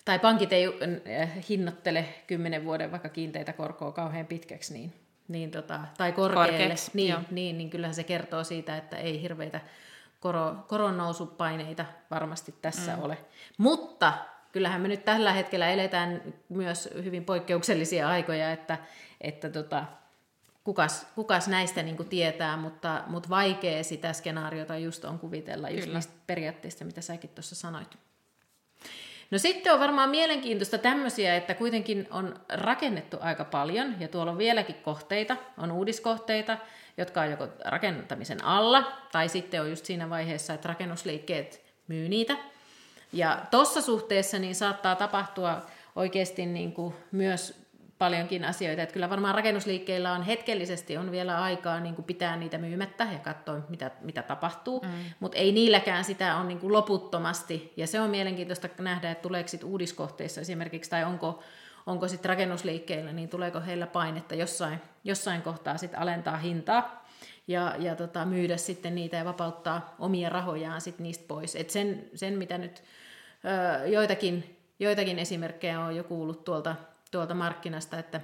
tai 0.05 0.19
pankit 0.19 0.53
ei 0.53 0.67
äh, 0.67 1.31
hinnoittele 1.49 2.05
kymmenen 2.27 2.65
vuoden 2.65 2.91
vaikka 2.91 3.09
kiinteitä 3.09 3.53
korkoa 3.53 3.93
kauhean 3.93 4.27
pitkäksi, 4.27 4.73
niin, 4.73 4.93
niin 5.29 5.51
tota, 5.51 5.81
tai 5.99 6.13
korkealle, 6.13 6.75
niin, 6.95 7.17
niin, 7.31 7.59
niin 7.59 7.71
kyllähän 7.71 7.95
se 7.95 8.05
kertoo 8.05 8.45
siitä, 8.45 8.77
että 8.77 8.97
ei 8.97 9.23
hirveitä 9.23 9.61
koro, 10.21 10.57
koronnousupaineita 10.69 11.85
varmasti 12.11 12.55
tässä 12.63 12.97
mm. 12.97 13.03
ole. 13.03 13.19
Mutta 13.59 14.13
kyllähän 14.53 14.81
me 14.81 14.89
nyt 14.89 15.05
tällä 15.05 15.33
hetkellä 15.33 15.69
eletään 15.69 16.23
myös 16.49 16.89
hyvin 17.05 17.25
poikkeuksellisia 17.25 18.09
aikoja, 18.09 18.53
että, 18.53 18.79
että 19.21 19.51
tota, 19.51 19.85
kukas, 20.65 21.07
kukas 21.15 21.49
näistä 21.49 21.83
niin 21.83 22.09
tietää, 22.09 22.57
mutta, 22.57 23.03
mutta 23.07 23.29
vaikea 23.29 23.85
sitä 23.85 24.13
skenaariota 24.13 24.77
just 24.77 25.05
on 25.05 25.19
kuvitella, 25.19 25.71
just 25.71 25.85
Kyllä. 25.85 25.99
niistä 25.99 26.13
periaatteista, 26.27 26.85
mitä 26.85 27.01
säkin 27.01 27.31
tuossa 27.31 27.55
sanoit. 27.55 27.97
No 29.31 29.39
sitten 29.39 29.73
on 29.73 29.81
varmaan 29.81 30.11
mielenkiintoista 30.11 30.79
tämmöisiä, 30.79 31.37
että 31.37 31.55
kuitenkin 31.55 32.09
on 32.11 32.35
rakennettu 32.49 33.17
aika 33.21 33.45
paljon, 33.45 34.01
ja 34.01 34.09
tuolla 34.09 34.33
on 34.33 34.39
vieläkin 34.39 34.75
kohteita, 34.75 35.37
on 35.59 35.73
uudiskohteita, 35.73 36.59
jotka 36.97 37.21
on 37.21 37.31
joko 37.31 37.49
rakentamisen 37.65 38.45
alla, 38.45 38.93
tai 39.13 39.29
sitten 39.29 39.61
on 39.63 39.71
just 39.71 39.85
siinä 39.85 40.11
vaiheessa, 40.11 40.55
että 40.55 40.69
rakennusliikkeet 40.69 41.63
myy 41.89 42.09
niitä. 42.09 42.37
Ja 43.13 43.41
tuossa 43.51 43.81
suhteessa 43.81 44.39
niin 44.39 44.55
saattaa 44.55 44.97
tapahtua 44.97 45.67
oikeasti 45.97 46.47
niin 46.47 46.73
kuin 46.73 46.95
myös 47.13 47.60
paljonkin 48.01 48.45
asioita. 48.45 48.83
Että 48.83 48.93
kyllä 48.93 49.11
varmaan 49.11 49.35
rakennusliikkeillä 49.35 50.13
on 50.13 50.23
hetkellisesti 50.23 50.97
on 50.97 51.11
vielä 51.11 51.43
aikaa 51.43 51.81
niin 51.81 51.95
kuin 51.95 52.05
pitää 52.05 52.37
niitä 52.37 52.59
myymättä 52.59 53.07
ja 53.13 53.19
katsoa, 53.19 53.61
mitä, 53.69 53.91
mitä 54.01 54.23
tapahtuu. 54.23 54.81
Mm. 54.81 54.89
Mutta 55.21 55.39
ei 55.39 55.53
niilläkään 55.53 56.05
sitä 56.05 56.37
on 56.37 56.49
niin 56.49 56.59
kuin 56.59 56.73
loputtomasti. 56.73 57.73
Ja 57.77 57.87
se 57.87 58.01
on 58.01 58.11
mielenkiintoista 58.11 58.69
nähdä, 58.79 59.11
että 59.11 59.23
tuleeko 59.23 59.49
sit 59.49 59.65
uudiskohteissa 59.65 60.41
esimerkiksi, 60.41 60.91
tai 60.91 61.05
onko, 61.05 61.43
onko 61.87 62.09
sitten 62.09 62.29
rakennusliikkeillä, 62.29 63.13
niin 63.13 63.29
tuleeko 63.29 63.61
heillä 63.61 63.87
painetta 63.87 64.35
jossain, 64.35 64.81
jossain 65.05 65.43
kohtaa 65.43 65.77
sitten 65.77 66.01
alentaa 66.01 66.37
hintaa 66.37 67.07
ja, 67.49 67.75
ja 67.79 67.97
tota, 67.97 68.25
myydä 68.25 68.57
sitten 68.57 68.95
niitä 68.95 69.17
ja 69.17 69.25
vapauttaa 69.25 69.95
omia 69.99 70.29
rahojaan 70.29 70.81
sit 70.81 70.99
niistä 70.99 71.25
pois. 71.29 71.57
Et 71.57 71.71
sen, 71.71 72.11
sen, 72.15 72.39
mitä 72.39 72.59
nyt 72.59 72.83
ö, 73.83 73.87
joitakin, 73.87 74.57
joitakin 74.79 75.19
esimerkkejä 75.19 75.81
on 75.81 75.97
jo 75.97 76.05
kuullut 76.05 76.45
tuolta 76.45 76.77
tuolta 77.11 77.35
markkinasta, 77.35 77.99
että 77.99 78.21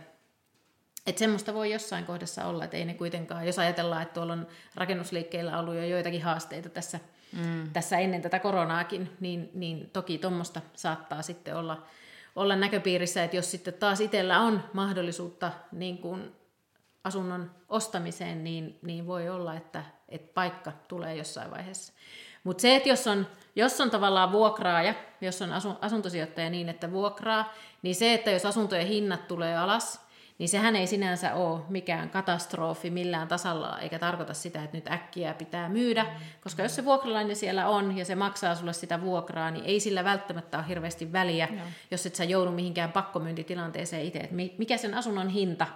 että 1.06 1.18
semmoista 1.18 1.54
voi 1.54 1.72
jossain 1.72 2.04
kohdassa 2.04 2.44
olla, 2.44 2.64
että 2.64 2.76
ei 2.76 2.84
ne 2.84 2.94
kuitenkaan, 2.94 3.46
jos 3.46 3.58
ajatellaan, 3.58 4.02
että 4.02 4.14
tuolla 4.14 4.32
on 4.32 4.46
rakennusliikkeillä 4.74 5.58
ollut 5.58 5.74
jo 5.74 5.84
joitakin 5.84 6.22
haasteita 6.22 6.68
tässä, 6.68 7.00
mm. 7.32 7.70
tässä 7.72 7.98
ennen 7.98 8.22
tätä 8.22 8.38
koronaakin, 8.38 9.10
niin, 9.20 9.50
niin 9.54 9.90
toki 9.92 10.18
tuommoista 10.18 10.60
saattaa 10.74 11.22
sitten 11.22 11.56
olla, 11.56 11.86
olla 12.36 12.56
näköpiirissä, 12.56 13.24
että 13.24 13.36
jos 13.36 13.50
sitten 13.50 13.74
taas 13.74 14.00
itsellä 14.00 14.40
on 14.40 14.64
mahdollisuutta 14.72 15.52
niin 15.72 15.98
kuin 15.98 16.32
asunnon 17.06 17.50
ostamiseen, 17.68 18.44
niin, 18.44 18.78
niin 18.82 19.06
voi 19.06 19.28
olla, 19.28 19.54
että, 19.54 19.82
että 20.08 20.34
paikka 20.34 20.72
tulee 20.88 21.16
jossain 21.16 21.50
vaiheessa. 21.50 21.92
Mutta 22.44 22.60
se, 22.60 22.76
että 22.76 22.88
jos 22.88 23.06
on, 23.06 23.26
jos 23.56 23.80
on 23.80 23.90
tavallaan 23.90 24.32
vuokraaja, 24.32 24.94
jos 25.20 25.42
on 25.42 25.52
asun, 25.52 25.78
asuntosijoittaja 25.80 26.50
niin, 26.50 26.68
että 26.68 26.92
vuokraa, 26.92 27.54
niin 27.82 27.94
se, 27.94 28.14
että 28.14 28.30
jos 28.30 28.46
asuntojen 28.46 28.86
hinnat 28.86 29.28
tulee 29.28 29.56
alas, 29.56 30.06
niin 30.38 30.48
sehän 30.48 30.76
ei 30.76 30.86
sinänsä 30.86 31.34
ole 31.34 31.60
mikään 31.68 32.10
katastrofi 32.10 32.90
millään 32.90 33.28
tasalla, 33.28 33.78
eikä 33.78 33.98
tarkoita 33.98 34.34
sitä, 34.34 34.64
että 34.64 34.76
nyt 34.76 34.90
äkkiä 34.90 35.34
pitää 35.34 35.68
myydä, 35.68 36.06
koska 36.40 36.62
jos 36.62 36.74
se 36.74 36.84
vuokralainen 36.84 37.36
siellä 37.36 37.68
on 37.68 37.96
ja 37.96 38.04
se 38.04 38.14
maksaa 38.14 38.54
sulle 38.54 38.72
sitä 38.72 39.00
vuokraa, 39.00 39.50
niin 39.50 39.64
ei 39.64 39.80
sillä 39.80 40.04
välttämättä 40.04 40.58
ole 40.58 40.68
hirveästi 40.68 41.12
väliä, 41.12 41.48
no. 41.50 41.62
jos 41.90 42.06
et 42.06 42.14
sä 42.14 42.24
joudu 42.24 42.50
mihinkään 42.50 42.92
pakkomyyntitilanteeseen 42.92 44.04
itse, 44.04 44.18
että 44.18 44.36
mikä 44.58 44.76
sen 44.76 44.94
asunnon 44.94 45.28
hinta 45.28 45.66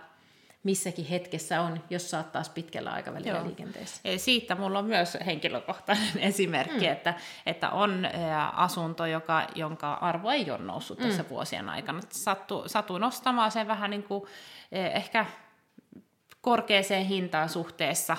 missäkin 0.63 1.05
hetkessä 1.05 1.61
on, 1.61 1.81
jos 1.91 2.11
saat 2.11 2.33
taas 2.33 2.49
pitkällä 2.49 2.91
aikavälillä 2.93 3.39
Joo. 3.39 3.47
liikenteessä. 3.47 4.03
Siitä 4.17 4.55
mulla 4.55 4.79
on 4.79 4.85
myös 4.85 5.19
henkilökohtainen 5.27 6.19
esimerkki, 6.31 6.87
mm. 6.87 6.93
että, 6.93 7.15
että 7.47 7.71
on 7.71 8.09
asunto, 8.53 9.07
joka, 9.07 9.47
jonka 9.55 9.93
arvo 9.93 10.31
ei 10.31 10.51
ole 10.51 10.59
noussut 10.59 10.99
mm. 10.99 11.07
tässä 11.07 11.25
vuosien 11.29 11.69
aikana. 11.69 12.01
Sattu, 12.11 12.63
satuin 12.67 13.01
nostamaan 13.01 13.51
sen 13.51 13.69
vähän 13.69 13.91
niin 13.91 14.03
kuin, 14.03 14.25
ehkä 14.73 15.27
korkeaseen 16.41 17.07
hintaan 17.07 17.49
suhteessa 17.49 18.17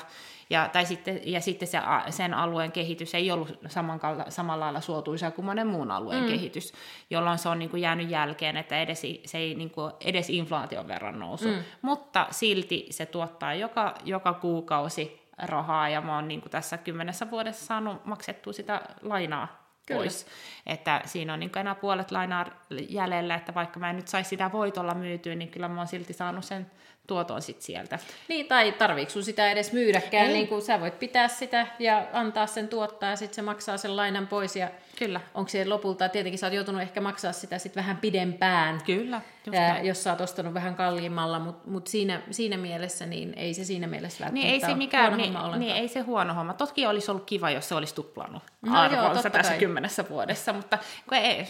ja, 0.51 0.69
tai 0.73 0.85
sitten, 0.85 1.19
ja 1.25 1.41
sitten 1.41 1.67
se, 1.67 1.79
sen 2.09 2.33
alueen 2.33 2.71
kehitys 2.71 3.15
ei 3.15 3.31
ollut 3.31 3.59
saman, 3.67 3.99
samalla 4.29 4.65
lailla 4.65 4.81
suotuisa 4.81 5.31
kuin 5.31 5.45
monen 5.45 5.67
muun 5.67 5.91
alueen 5.91 6.23
mm. 6.23 6.29
kehitys, 6.29 6.73
jolloin 7.09 7.37
se 7.37 7.49
on 7.49 7.59
niin 7.59 7.69
kuin 7.69 7.81
jäänyt 7.81 8.09
jälkeen, 8.09 8.57
että 8.57 8.81
edes, 8.81 9.01
se 9.25 9.37
ei 9.37 9.55
niin 9.55 9.69
kuin, 9.69 9.91
edes 10.01 10.29
inflaation 10.29 10.87
verran 10.87 11.19
nousu. 11.19 11.47
Mm. 11.47 11.63
Mutta 11.81 12.27
silti 12.31 12.87
se 12.89 13.05
tuottaa 13.05 13.53
joka, 13.53 13.95
joka 14.05 14.33
kuukausi 14.33 15.21
rahaa, 15.37 15.89
ja 15.89 16.01
mä 16.01 16.15
oon 16.15 16.27
niin 16.27 16.41
kuin 16.41 16.51
tässä 16.51 16.77
kymmenessä 16.77 17.31
vuodessa 17.31 17.65
saanut 17.65 18.05
maksettua 18.05 18.53
sitä 18.53 18.81
lainaa 19.01 19.47
Kyllä. 19.85 19.99
pois. 19.99 20.27
Että 20.65 21.01
siinä 21.05 21.33
on 21.33 21.39
niin 21.39 21.57
enää 21.59 21.75
puolet 21.75 22.11
lainaa 22.11 22.45
jäljellä, 22.89 23.35
että 23.35 23.53
vaikka 23.53 23.79
mä 23.79 23.89
en 23.89 23.95
nyt 23.95 24.07
saisi 24.07 24.29
sitä 24.29 24.51
voitolla 24.51 24.93
myytyä, 24.93 25.35
niin 25.35 25.49
kyllä 25.49 25.67
mä 25.67 25.77
oon 25.77 25.87
silti 25.87 26.13
saanut 26.13 26.45
sen 26.45 26.71
tuoton 27.07 27.41
sit 27.41 27.61
sieltä. 27.61 27.99
Niin, 28.27 28.45
tai 28.45 28.71
tarviiko 28.71 29.11
sun 29.11 29.23
sitä 29.23 29.51
edes 29.51 29.73
myydäkään, 29.73 30.27
Ei. 30.27 30.33
niin 30.33 30.47
kuin 30.47 30.61
sä 30.61 30.79
voit 30.79 30.99
pitää 30.99 31.27
sitä 31.27 31.67
ja 31.79 32.07
antaa 32.13 32.47
sen 32.47 32.67
tuottaa 32.67 33.09
ja 33.09 33.15
sitten 33.15 33.35
se 33.35 33.41
maksaa 33.41 33.77
sen 33.77 33.95
lainan 33.95 34.27
pois 34.27 34.55
ja 34.55 34.69
Kyllä. 34.95 35.21
onko 35.33 35.49
se 35.49 35.65
lopulta, 35.65 36.09
tietenkin 36.09 36.39
sä 36.39 36.47
oot 36.47 36.53
joutunut 36.53 36.81
ehkä 36.81 37.01
maksaa 37.01 37.31
sitä 37.31 37.57
sitten 37.57 37.83
vähän 37.83 37.97
pidempään. 37.97 38.81
Kyllä. 38.85 39.21
Ää, 39.53 39.81
jos 39.81 40.03
sä 40.03 40.09
oot 40.11 40.21
ostanut 40.21 40.53
vähän 40.53 40.75
kalliimmalla, 40.75 41.39
mutta 41.39 41.69
mut 41.69 41.87
siinä, 41.87 42.21
siinä 42.31 42.57
mielessä 42.57 43.05
niin 43.05 43.33
ei 43.35 43.53
se 43.53 43.63
siinä 43.63 43.87
mielessä 43.87 44.25
välttämättä 44.25 44.47
niin 44.47 44.53
ei 44.53 44.69
se 44.69 44.75
mikään, 44.75 45.07
huono 45.07 45.23
niin, 45.23 45.35
homma 45.35 45.57
niin, 45.57 45.75
ei 45.75 45.87
se 45.87 45.99
huono 45.99 46.33
homma. 46.33 46.53
Toki 46.53 46.85
olisi 46.85 47.11
ollut 47.11 47.25
kiva, 47.25 47.49
jos 47.49 47.69
se 47.69 47.75
olisi 47.75 47.95
tuplannut 47.95 48.43
no 48.61 48.79
arvonsa 48.79 49.27
joo, 49.27 49.29
tässä 49.29 49.51
kai. 49.51 49.59
kymmenessä 49.59 50.05
vuodessa, 50.09 50.53
mutta 50.53 50.77
ei, 51.11 51.47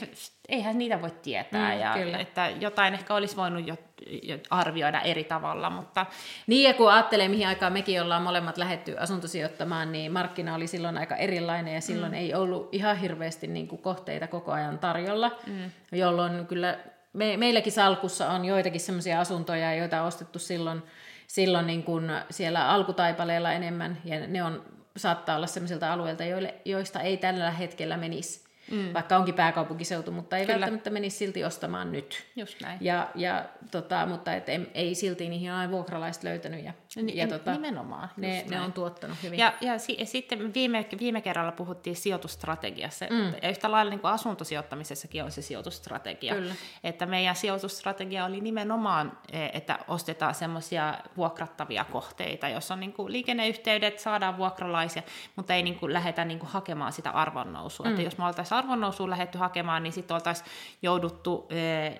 eihän 0.50 0.78
niitä 0.78 1.02
voi 1.02 1.12
tietää. 1.22 1.74
Mm, 1.74 1.80
ja, 1.80 1.94
kyllä. 1.94 2.18
Että 2.18 2.50
jotain 2.50 2.94
ehkä 2.94 3.16
olisi 3.16 3.36
voinut 3.36 3.68
jo, 3.68 3.78
jo 4.24 4.38
arvioida 4.50 5.02
eri 5.02 5.24
tavalla. 5.24 5.70
Mutta... 5.70 6.06
Niin 6.48 6.68
ja 6.68 6.74
kun 6.74 6.92
ajattelee, 6.92 7.28
mihin 7.28 7.48
aikaan 7.48 7.74
mekin 7.74 8.02
ollaan 8.02 8.22
molemmat 8.22 8.58
lähetty 8.58 8.98
asuntosijoittamaan, 8.98 9.92
niin 9.92 10.12
markkina 10.12 10.56
oli 10.56 10.68
silloin 10.68 10.98
aika 10.98 11.16
erilainen 11.16 11.74
ja 11.74 11.82
silloin 11.82 12.12
mm. 12.12 12.18
ei 12.18 12.34
ollut 12.34 12.70
ihan 12.72 12.98
hirveästi 12.98 13.48
niin 13.48 13.68
kuin 13.68 13.82
kohteita 13.82 14.28
koko 14.28 14.52
ajan 14.52 14.80
tarjolla, 14.80 15.32
mm. 15.48 15.72
jolloin 15.92 16.48
kyllä 16.48 16.78
me, 17.14 17.38
meilläkin 17.38 17.72
salkussa 17.72 18.30
on 18.30 18.46
joitakin 18.46 18.80
sellaisia 18.82 19.20
asuntoja, 19.20 19.76
joita 19.76 20.02
on 20.02 20.08
ostettu 20.08 20.40
silloin, 20.40 20.84
silloin 21.28 21.68
niin 21.68 21.84
kuin 21.84 22.12
siellä 22.30 22.70
alkutaipaleella 22.70 23.52
enemmän 23.52 23.98
ja 24.06 24.28
ne 24.28 24.44
on, 24.44 24.66
saattaa 24.98 25.36
olla 25.36 25.48
sellaisilta 25.48 25.94
alueilta, 25.94 26.24
joille, 26.24 26.56
joista 26.66 27.02
ei 27.02 27.18
tällä 27.18 27.52
hetkellä 27.52 27.98
menisi 27.98 28.52
mm. 28.72 28.94
vaikka 28.94 29.18
onkin 29.18 29.34
pääkaupunkiseutu, 29.34 30.12
mutta 30.12 30.38
ei 30.38 30.46
Kyllä. 30.46 30.60
välttämättä 30.60 30.90
menisi 30.90 31.18
silti 31.18 31.44
ostamaan 31.44 31.92
nyt. 31.92 32.24
Just 32.36 32.62
näin. 32.62 32.78
Ja, 32.82 33.10
ja, 33.16 33.46
tota, 33.72 34.06
mutta 34.06 34.34
et 34.34 34.50
ei, 34.50 34.72
ei 34.74 34.96
silti 34.96 35.30
niihin 35.30 35.54
ole 35.54 35.72
vuokralaiset 35.72 36.24
löytänyt. 36.24 36.66
Ja, 36.66 36.74
Ni, 36.96 37.18
ja 37.18 37.28
tota, 37.28 37.52
nimenomaan. 37.52 38.10
Ne, 38.18 38.46
ne 38.50 38.62
on 38.62 38.74
tuottanut 38.74 39.18
hyvin. 39.24 39.40
Ja, 39.40 39.54
ja, 39.62 39.80
si, 39.80 39.96
ja 40.00 40.06
sitten 40.06 40.54
viime, 40.54 40.86
viime 41.00 41.22
kerralla 41.22 41.52
puhuttiin 41.52 41.96
sijoitusstrategiassa. 41.96 43.06
Mm. 43.10 43.34
Ja 43.42 43.50
yhtä 43.50 43.72
lailla 43.72 43.90
niin 43.90 44.00
kuin 44.00 44.12
asuntosijoittamisessakin 44.12 45.24
on 45.24 45.32
se 45.32 45.42
sijoitusstrategia. 45.42 46.36
Kyllä. 46.36 46.56
Että 46.84 47.06
meidän 47.06 47.36
sijoitusstrategia 47.36 48.26
oli 48.26 48.42
nimenomaan, 48.42 49.18
e, 49.32 49.46
että 49.54 49.80
ostetaan 49.88 50.36
semmoisia 50.36 50.98
vuokrattavia 51.18 51.86
kohteita, 51.86 52.50
jossa 52.50 52.74
on 52.74 52.80
niin 52.80 52.94
kuin 52.94 53.12
liikenneyhteydet, 53.12 54.00
saadaan 54.00 54.38
vuokralaisia, 54.38 55.04
mutta 55.36 55.54
ei 55.54 55.64
niin 55.64 55.80
kuin 55.80 55.94
lähdetä 55.94 56.26
niin 56.26 56.40
kuin 56.40 56.50
hakemaan 56.50 56.94
sitä 56.94 57.10
arvonnousua. 57.10 57.86
Mm. 57.86 57.90
Että 57.90 58.02
jos 58.02 58.18
me 58.18 58.26
oltaisiin 58.26 58.58
arvonnousuun 58.58 59.10
lähdetty 59.10 59.38
hakemaan, 59.38 59.84
niin 59.84 59.94
sitten 59.94 60.16
oltaisiin 60.16 60.48
jouduttu 60.82 61.48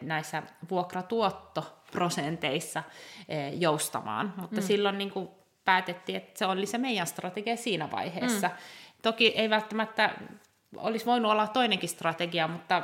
näissä 0.02 0.44
vuokratuottoprosenteissa 1.92 2.84
joustamaan. 3.60 4.34
Mutta 4.38 4.62
mm. 4.62 4.68
silloin 4.68 4.98
niin 4.98 5.12
kuin 5.12 5.30
päätettiin, 5.66 6.18
että 6.18 6.40
se 6.40 6.46
oli 6.46 6.66
se 6.66 6.78
meidän 6.78 7.08
strategia 7.08 7.58
siinä 7.58 7.92
vaiheessa. 7.92 8.48
Mm. 8.48 8.54
Toki 9.02 9.28
ei 9.28 9.50
välttämättä 9.50 10.10
olisi 10.78 11.06
voinut 11.06 11.32
olla 11.32 11.48
toinenkin 11.48 11.90
strategia, 11.90 12.48
mutta 12.48 12.84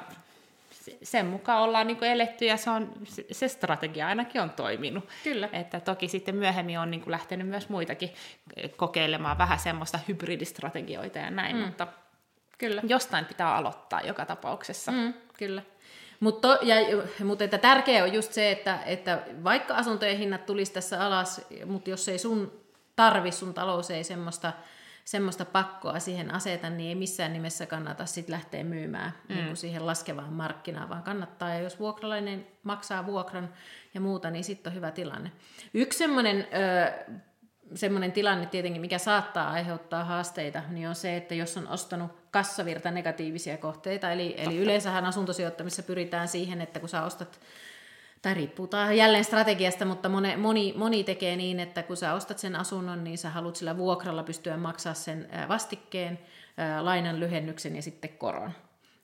sen 1.04 1.26
mukaan 1.26 1.62
ollaan 1.62 1.88
niin 1.88 1.98
kuin 1.98 2.12
eletty 2.12 2.46
ja 2.46 2.58
se, 2.58 2.70
on, 2.70 2.94
se 3.32 3.48
strategia 3.48 4.08
ainakin 4.08 4.42
on 4.42 4.50
toiminut. 4.50 5.10
Kyllä. 5.24 5.50
Että 5.54 5.80
toki 5.80 6.08
sitten 6.08 6.36
myöhemmin 6.36 6.80
on 6.80 6.92
niin 6.92 7.02
kuin 7.02 7.12
lähtenyt 7.12 7.48
myös 7.48 7.70
muitakin 7.70 8.10
kokeilemaan 8.78 9.38
vähän 9.38 9.60
semmoista 9.60 10.00
hybridistrategioita 10.08 11.20
ja 11.20 11.32
näin, 11.32 11.56
mm. 11.56 11.62
mutta 11.62 11.88
Kyllä. 12.58 12.82
Jostain 12.88 13.26
pitää 13.26 13.56
aloittaa 13.56 14.02
joka 14.02 14.26
tapauksessa. 14.26 14.92
Mm, 14.92 15.14
kyllä. 15.38 15.62
Mutta 16.20 16.48
mut 17.24 17.42
että 17.42 17.58
tärkeää 17.58 18.04
on 18.04 18.14
just 18.14 18.34
se, 18.34 18.52
että, 18.52 18.80
että 18.86 19.24
vaikka 19.44 19.76
asuntojen 19.76 20.18
hinnat 20.18 20.46
tulisi 20.46 20.74
tässä 20.74 21.06
alas, 21.06 21.42
mutta 21.66 21.90
jos 21.90 22.08
ei 22.10 22.18
sun 22.18 22.52
tarvi, 22.96 23.32
sun 23.32 23.54
talous 23.54 23.92
ei 23.92 24.04
semmoista, 24.04 24.54
semmoista 25.06 25.46
pakkoa 25.46 26.00
siihen 26.00 26.34
aseta, 26.34 26.70
niin 26.70 26.90
ei 26.90 26.96
missään 26.96 27.34
nimessä 27.34 27.66
kannata 27.66 28.06
sit 28.06 28.30
lähteä 28.30 28.64
myymään 28.64 29.14
mm. 29.30 29.36
niin 29.36 29.46
kuin 29.46 29.58
siihen 29.58 29.86
laskevaan 29.86 30.34
markkinaan, 30.34 30.90
vaan 30.90 31.04
kannattaa. 31.04 31.50
Ja 31.50 31.60
jos 31.60 31.80
vuokralainen 31.80 32.48
maksaa 32.64 33.06
vuokran 33.06 33.50
ja 33.94 34.02
muuta, 34.02 34.30
niin 34.30 34.44
sitten 34.44 34.72
on 34.72 34.76
hyvä 34.76 34.92
tilanne. 34.92 35.32
Yksi 35.74 36.00
semmoinen 36.00 36.48
semmoinen 37.76 38.12
tilanne 38.12 38.46
tietenkin, 38.46 38.82
mikä 38.82 38.98
saattaa 38.98 39.52
aiheuttaa 39.52 40.04
haasteita, 40.04 40.62
niin 40.70 40.90
on 40.90 40.96
se, 40.96 41.18
että 41.18 41.36
jos 41.36 41.58
on 41.58 41.68
ostanut 41.68 42.12
kassavirta 42.32 42.92
negatiivisia 42.92 43.58
kohteita, 43.58 44.12
eli, 44.12 44.36
eli 44.38 44.58
yleensähän 44.58 45.06
asuntosijoittamisessa 45.06 45.84
pyritään 45.84 46.28
siihen, 46.28 46.62
että 46.62 46.80
kun 46.80 46.90
sä 46.90 47.04
ostat, 47.04 47.40
tai 48.22 48.34
riippuu 48.34 48.70
jälleen 48.96 49.24
strategiasta, 49.24 49.86
mutta 49.86 50.10
moni, 50.10 50.38
moni, 50.38 50.74
moni 50.78 51.04
tekee 51.04 51.36
niin, 51.36 51.60
että 51.60 51.84
kun 51.84 51.98
sä 51.98 52.14
ostat 52.14 52.40
sen 52.40 52.56
asunnon, 52.56 53.04
niin 53.04 53.18
sä 53.18 53.30
haluat 53.30 53.56
sillä 53.56 53.78
vuokralla 53.78 54.24
pystyä 54.24 54.58
maksaa 54.58 54.94
sen 54.94 55.30
vastikkeen, 55.48 56.20
lainan 56.82 57.20
lyhennyksen 57.20 57.76
ja 57.76 57.82
sitten 57.82 58.10
koron. 58.10 58.52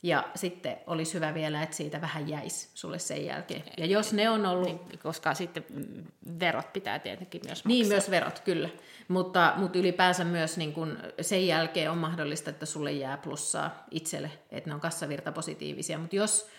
Ja 0.04 0.24
sitten 0.36 0.78
olisi 0.88 1.14
hyvä 1.14 1.34
vielä, 1.34 1.64
että 1.64 1.76
siitä 1.76 2.02
vähän 2.02 2.30
jäisi 2.30 2.70
sulle 2.74 3.00
sen 3.00 3.26
jälkeen. 3.26 3.64
Ja 3.78 3.86
jos 3.86 4.14
ne 4.14 4.30
on 4.30 4.46
ollut... 4.46 4.68
Niin, 4.68 5.00
koska 5.00 5.34
sitten 5.34 5.66
verot 6.40 6.74
pitää 6.74 7.00
tietenkin 7.00 7.42
myös 7.46 7.66
maksaa. 7.66 7.68
Niin, 7.68 7.88
myös 7.88 8.12
verot, 8.12 8.40
kyllä. 8.40 8.70
Mutta, 9.08 9.54
mutta 9.58 9.80
ylipäänsä 9.80 10.24
myös 10.24 10.58
niin 10.58 10.74
kun 10.74 10.98
sen 11.22 11.48
jälkeen 11.48 11.92
on 11.92 11.98
mahdollista, 11.98 12.50
että 12.50 12.66
sulle 12.66 12.92
jää 12.92 13.18
plussaa 13.18 13.86
itselle, 13.92 14.32
että 14.52 14.70
ne 14.70 14.74
on 14.74 14.82
kassavirta 14.82 15.32
positiivisia. 15.32 15.98
Mutta 15.98 16.16
jos 16.16 16.50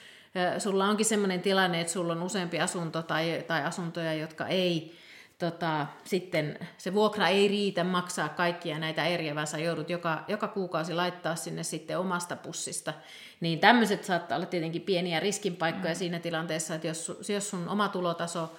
sulla 0.58 0.84
onkin 0.84 1.06
sellainen 1.06 1.42
tilanne, 1.42 1.80
että 1.80 1.92
sulla 1.92 2.12
on 2.12 2.22
useampi 2.22 2.60
asunto 2.60 3.02
tai, 3.02 3.44
tai 3.46 3.64
asuntoja, 3.64 4.14
jotka 4.14 4.46
ei 4.46 4.98
tota, 5.38 5.86
sitten 6.04 6.58
se 6.78 6.94
vuokra 6.94 7.28
ei 7.28 7.48
riitä 7.48 7.84
maksaa 7.84 8.28
kaikkia 8.28 8.78
näitä 8.78 9.04
eriä, 9.06 9.34
vaan 9.34 9.46
sä 9.46 9.58
joudut 9.58 9.90
joka, 9.90 10.24
joka 10.28 10.48
kuukausi 10.48 10.94
laittaa 10.94 11.36
sinne 11.36 11.62
sitten 11.62 11.98
omasta 11.98 12.36
pussista. 12.36 12.92
Niin 13.40 13.58
tämmöiset 13.58 14.04
saattaa 14.04 14.36
olla 14.36 14.46
tietenkin 14.46 14.82
pieniä 14.82 15.20
riskinpaikkoja 15.20 15.94
mm. 15.94 15.98
siinä 15.98 16.18
tilanteessa, 16.18 16.74
että 16.74 16.86
jos, 16.86 17.12
jos 17.28 17.50
sun 17.50 17.68
oma 17.68 17.88
tulotaso 17.88 18.56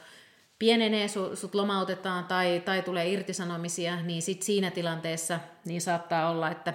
pienenee, 0.60 1.08
su, 1.08 1.36
sut 1.36 1.55
lomautetaan 1.55 2.25
tai, 2.25 2.62
tai 2.65 2.82
tulee 2.82 3.10
irtisanomisia, 3.10 4.01
niin 4.01 4.22
sit 4.22 4.44
siinä 4.44 4.72
tilanteessa 4.72 5.39
niin 5.65 5.82
saattaa 5.82 6.29
olla, 6.29 6.51
että 6.51 6.74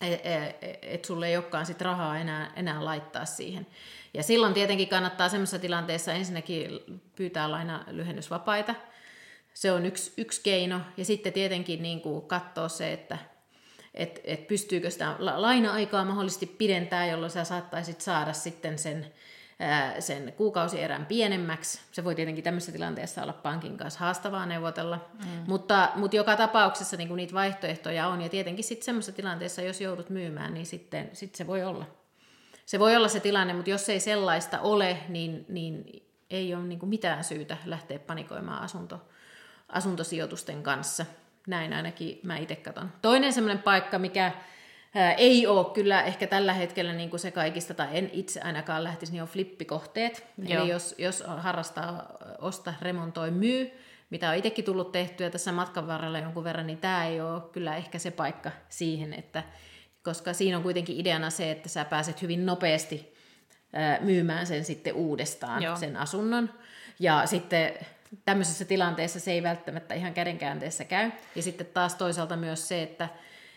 et, 0.00 0.20
et, 0.62 0.78
et 0.82 1.04
sulle 1.04 1.28
ei 1.28 1.36
olekaan 1.36 1.66
sit 1.66 1.80
rahaa 1.80 2.18
enää, 2.18 2.52
enää 2.56 2.84
laittaa 2.84 3.24
siihen. 3.24 3.66
Ja 4.14 4.22
silloin 4.22 4.54
tietenkin 4.54 4.88
kannattaa 4.88 5.28
semmoisessa 5.28 5.58
tilanteessa 5.58 6.12
ensinnäkin 6.12 6.80
pyytää 7.16 7.50
laina 7.50 7.84
lyhennysvapaita. 7.90 8.74
Se 9.54 9.72
on 9.72 9.86
yksi, 9.86 10.12
yksi 10.16 10.40
keino. 10.44 10.80
Ja 10.96 11.04
sitten 11.04 11.32
tietenkin 11.32 11.82
niin 11.82 12.00
kuin 12.00 12.26
katsoa 12.26 12.68
se, 12.68 12.92
että 12.92 13.18
et, 13.94 14.20
et 14.24 14.46
pystyykö 14.46 14.90
sitä 14.90 15.16
laina-aikaa 15.18 16.04
mahdollisesti 16.04 16.46
pidentää, 16.46 17.06
jolloin 17.06 17.30
sä 17.30 17.44
saattaisit 17.44 18.00
saada 18.00 18.32
sitten 18.32 18.78
sen, 18.78 19.12
sen 19.98 20.32
kuukausierän 20.36 21.06
pienemmäksi. 21.06 21.80
Se 21.92 22.04
voi 22.04 22.14
tietenkin 22.14 22.44
tämmöisessä 22.44 22.72
tilanteessa 22.72 23.22
olla 23.22 23.32
pankin 23.32 23.76
kanssa 23.76 24.00
haastavaa 24.00 24.46
neuvotella, 24.46 25.08
mm. 25.24 25.30
mutta, 25.46 25.92
mutta 25.94 26.16
joka 26.16 26.36
tapauksessa 26.36 26.96
niin 26.96 27.08
kuin 27.08 27.16
niitä 27.16 27.34
vaihtoehtoja 27.34 28.08
on. 28.08 28.20
Ja 28.22 28.28
tietenkin 28.28 28.64
sitten 28.64 28.84
semmoisessa 28.84 29.16
tilanteessa, 29.16 29.62
jos 29.62 29.80
joudut 29.80 30.10
myymään, 30.10 30.54
niin 30.54 30.66
sitten 30.66 31.10
sit 31.12 31.34
se 31.34 31.46
voi 31.46 31.62
olla 31.62 31.84
se 32.66 32.78
voi 32.78 32.96
olla 32.96 33.08
se 33.08 33.20
tilanne, 33.20 33.54
mutta 33.54 33.70
jos 33.70 33.88
ei 33.88 34.00
sellaista 34.00 34.60
ole, 34.60 34.98
niin, 35.08 35.44
niin 35.48 36.02
ei 36.30 36.54
ole 36.54 36.64
niin 36.64 36.78
kuin 36.78 36.90
mitään 36.90 37.24
syytä 37.24 37.56
lähteä 37.64 37.98
panikoimaan 37.98 38.62
asunto, 38.62 39.08
asuntosijoitusten 39.68 40.62
kanssa. 40.62 41.06
Näin 41.46 41.72
ainakin 41.72 42.20
mä 42.22 42.36
itse 42.36 42.56
katson. 42.56 42.92
Toinen 43.02 43.32
semmoinen 43.32 43.62
paikka, 43.62 43.98
mikä 43.98 44.32
ei 45.16 45.46
ole 45.46 45.64
kyllä 45.64 46.02
ehkä 46.02 46.26
tällä 46.26 46.52
hetkellä 46.52 46.92
niin 46.92 47.10
kuin 47.10 47.20
se 47.20 47.30
kaikista, 47.30 47.74
tai 47.74 47.88
en 47.92 48.10
itse 48.12 48.40
ainakaan 48.40 48.84
lähtisi, 48.84 49.12
niin 49.12 49.22
on 49.22 49.28
flippikohteet. 49.28 50.26
Joo. 50.38 50.62
Eli 50.62 50.70
jos, 50.70 50.94
jos 50.98 51.24
harrastaa, 51.26 52.16
osta, 52.38 52.74
remontoi, 52.82 53.30
myy, 53.30 53.70
mitä 54.10 54.30
on 54.30 54.36
itsekin 54.36 54.64
tullut 54.64 54.92
tehtyä 54.92 55.30
tässä 55.30 55.52
matkan 55.52 55.86
varrella 55.86 56.18
jonkun 56.18 56.44
verran, 56.44 56.66
niin 56.66 56.78
tämä 56.78 57.06
ei 57.06 57.20
ole 57.20 57.40
kyllä 57.52 57.76
ehkä 57.76 57.98
se 57.98 58.10
paikka 58.10 58.50
siihen, 58.68 59.12
että 59.12 59.42
koska 60.02 60.32
siinä 60.32 60.56
on 60.56 60.62
kuitenkin 60.62 61.00
ideana 61.00 61.30
se, 61.30 61.50
että 61.50 61.68
sä 61.68 61.84
pääset 61.84 62.22
hyvin 62.22 62.46
nopeasti 62.46 63.14
myymään 64.00 64.46
sen 64.46 64.64
sitten 64.64 64.94
uudestaan, 64.94 65.62
Joo. 65.62 65.76
sen 65.76 65.96
asunnon. 65.96 66.50
Ja 66.98 67.26
sitten 67.26 67.72
tämmöisessä 68.24 68.64
tilanteessa 68.64 69.20
se 69.20 69.32
ei 69.32 69.42
välttämättä 69.42 69.94
ihan 69.94 70.14
kädenkäänteessä 70.14 70.84
käy. 70.84 71.10
Ja 71.36 71.42
sitten 71.42 71.66
taas 71.66 71.94
toisaalta 71.94 72.36
myös 72.36 72.68
se, 72.68 72.82
että, 72.82 73.08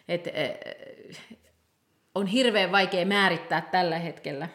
että 0.10 0.30
on 2.16 2.28
hirveän 2.28 2.72
vaikea 2.72 3.06
määrittää 3.06 3.62
tällä 3.62 4.00
hetkellä, 4.00 4.48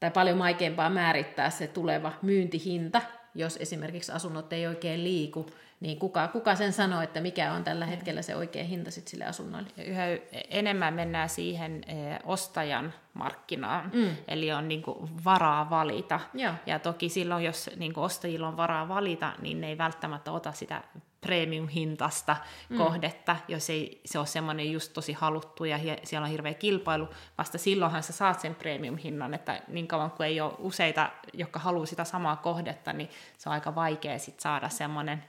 tai 0.00 0.10
paljon 0.10 0.38
vaikeampaa 0.38 0.90
määrittää 0.90 1.50
se 1.50 1.66
tuleva 1.66 2.12
myyntihinta, 2.22 3.02
jos 3.34 3.56
esimerkiksi 3.56 4.12
asunnot 4.12 4.52
ei 4.52 4.66
oikein 4.66 5.04
liiku, 5.04 5.46
niin 5.80 5.98
kuka, 5.98 6.28
kuka 6.28 6.54
sen 6.54 6.72
sanoo, 6.72 7.02
että 7.02 7.20
mikä 7.20 7.52
on 7.52 7.64
tällä 7.64 7.86
hetkellä 7.86 8.22
se 8.22 8.36
oikea 8.36 8.64
hinta 8.64 8.90
sit 8.90 9.08
sille 9.08 9.24
asunnolle? 9.24 9.68
Ja 9.76 9.84
yhä 9.84 10.04
enemmän 10.50 10.94
mennään 10.94 11.28
siihen 11.28 11.84
ostajan 12.24 12.94
markkinaan, 13.14 13.90
mm. 13.94 14.16
eli 14.28 14.52
on 14.52 14.68
niin 14.68 14.82
kuin 14.82 15.10
varaa 15.24 15.70
valita. 15.70 16.20
Joo. 16.34 16.52
Ja 16.66 16.78
toki 16.78 17.08
silloin, 17.08 17.44
jos 17.44 17.70
niin 17.76 17.94
kuin 17.94 18.04
ostajilla 18.04 18.48
on 18.48 18.56
varaa 18.56 18.88
valita, 18.88 19.32
niin 19.42 19.60
ne 19.60 19.68
ei 19.68 19.78
välttämättä 19.78 20.32
ota 20.32 20.52
sitä 20.52 20.82
premium-hintasta 21.20 22.36
mm. 22.68 22.76
kohdetta, 22.76 23.36
jos 23.48 23.70
ei 23.70 24.00
se 24.04 24.18
ole 24.18 24.26
semmoinen 24.26 24.72
just 24.72 24.92
tosi 24.92 25.12
haluttu 25.12 25.64
ja 25.64 25.78
siellä 26.04 26.24
on 26.24 26.30
hirveä 26.30 26.54
kilpailu. 26.54 27.08
Vasta 27.38 27.58
silloinhan 27.58 28.02
sä 28.02 28.12
saat 28.12 28.40
sen 28.40 28.54
premium-hinnan, 28.54 29.34
että 29.34 29.62
niin 29.68 29.88
kauan 29.88 30.10
kuin 30.10 30.26
ei 30.26 30.40
ole 30.40 30.54
useita, 30.58 31.10
jotka 31.32 31.58
haluaa 31.58 31.86
sitä 31.86 32.04
samaa 32.04 32.36
kohdetta, 32.36 32.92
niin 32.92 33.10
se 33.38 33.48
on 33.48 33.52
aika 33.52 33.74
vaikea 33.74 34.18
sit 34.18 34.40
saada 34.40 34.68
semmoinen 34.68 35.24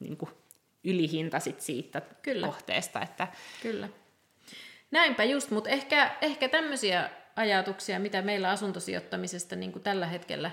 niin 0.00 0.16
kuin 0.16 0.30
ylihinta 0.84 1.40
sit 1.40 1.60
siitä 1.60 2.02
Kyllä. 2.22 2.46
kohteesta. 2.46 3.00
Että... 3.00 3.28
Kyllä. 3.62 3.88
Näinpä 4.90 5.24
just, 5.24 5.50
mutta 5.50 5.70
ehkä, 5.70 6.16
ehkä 6.20 6.48
tämmöisiä 6.48 7.10
ajatuksia, 7.36 8.00
mitä 8.00 8.22
meillä 8.22 8.50
asuntosijoittamisesta 8.50 9.56
niin 9.56 9.72
kuin 9.72 9.82
tällä 9.82 10.06
hetkellä 10.06 10.50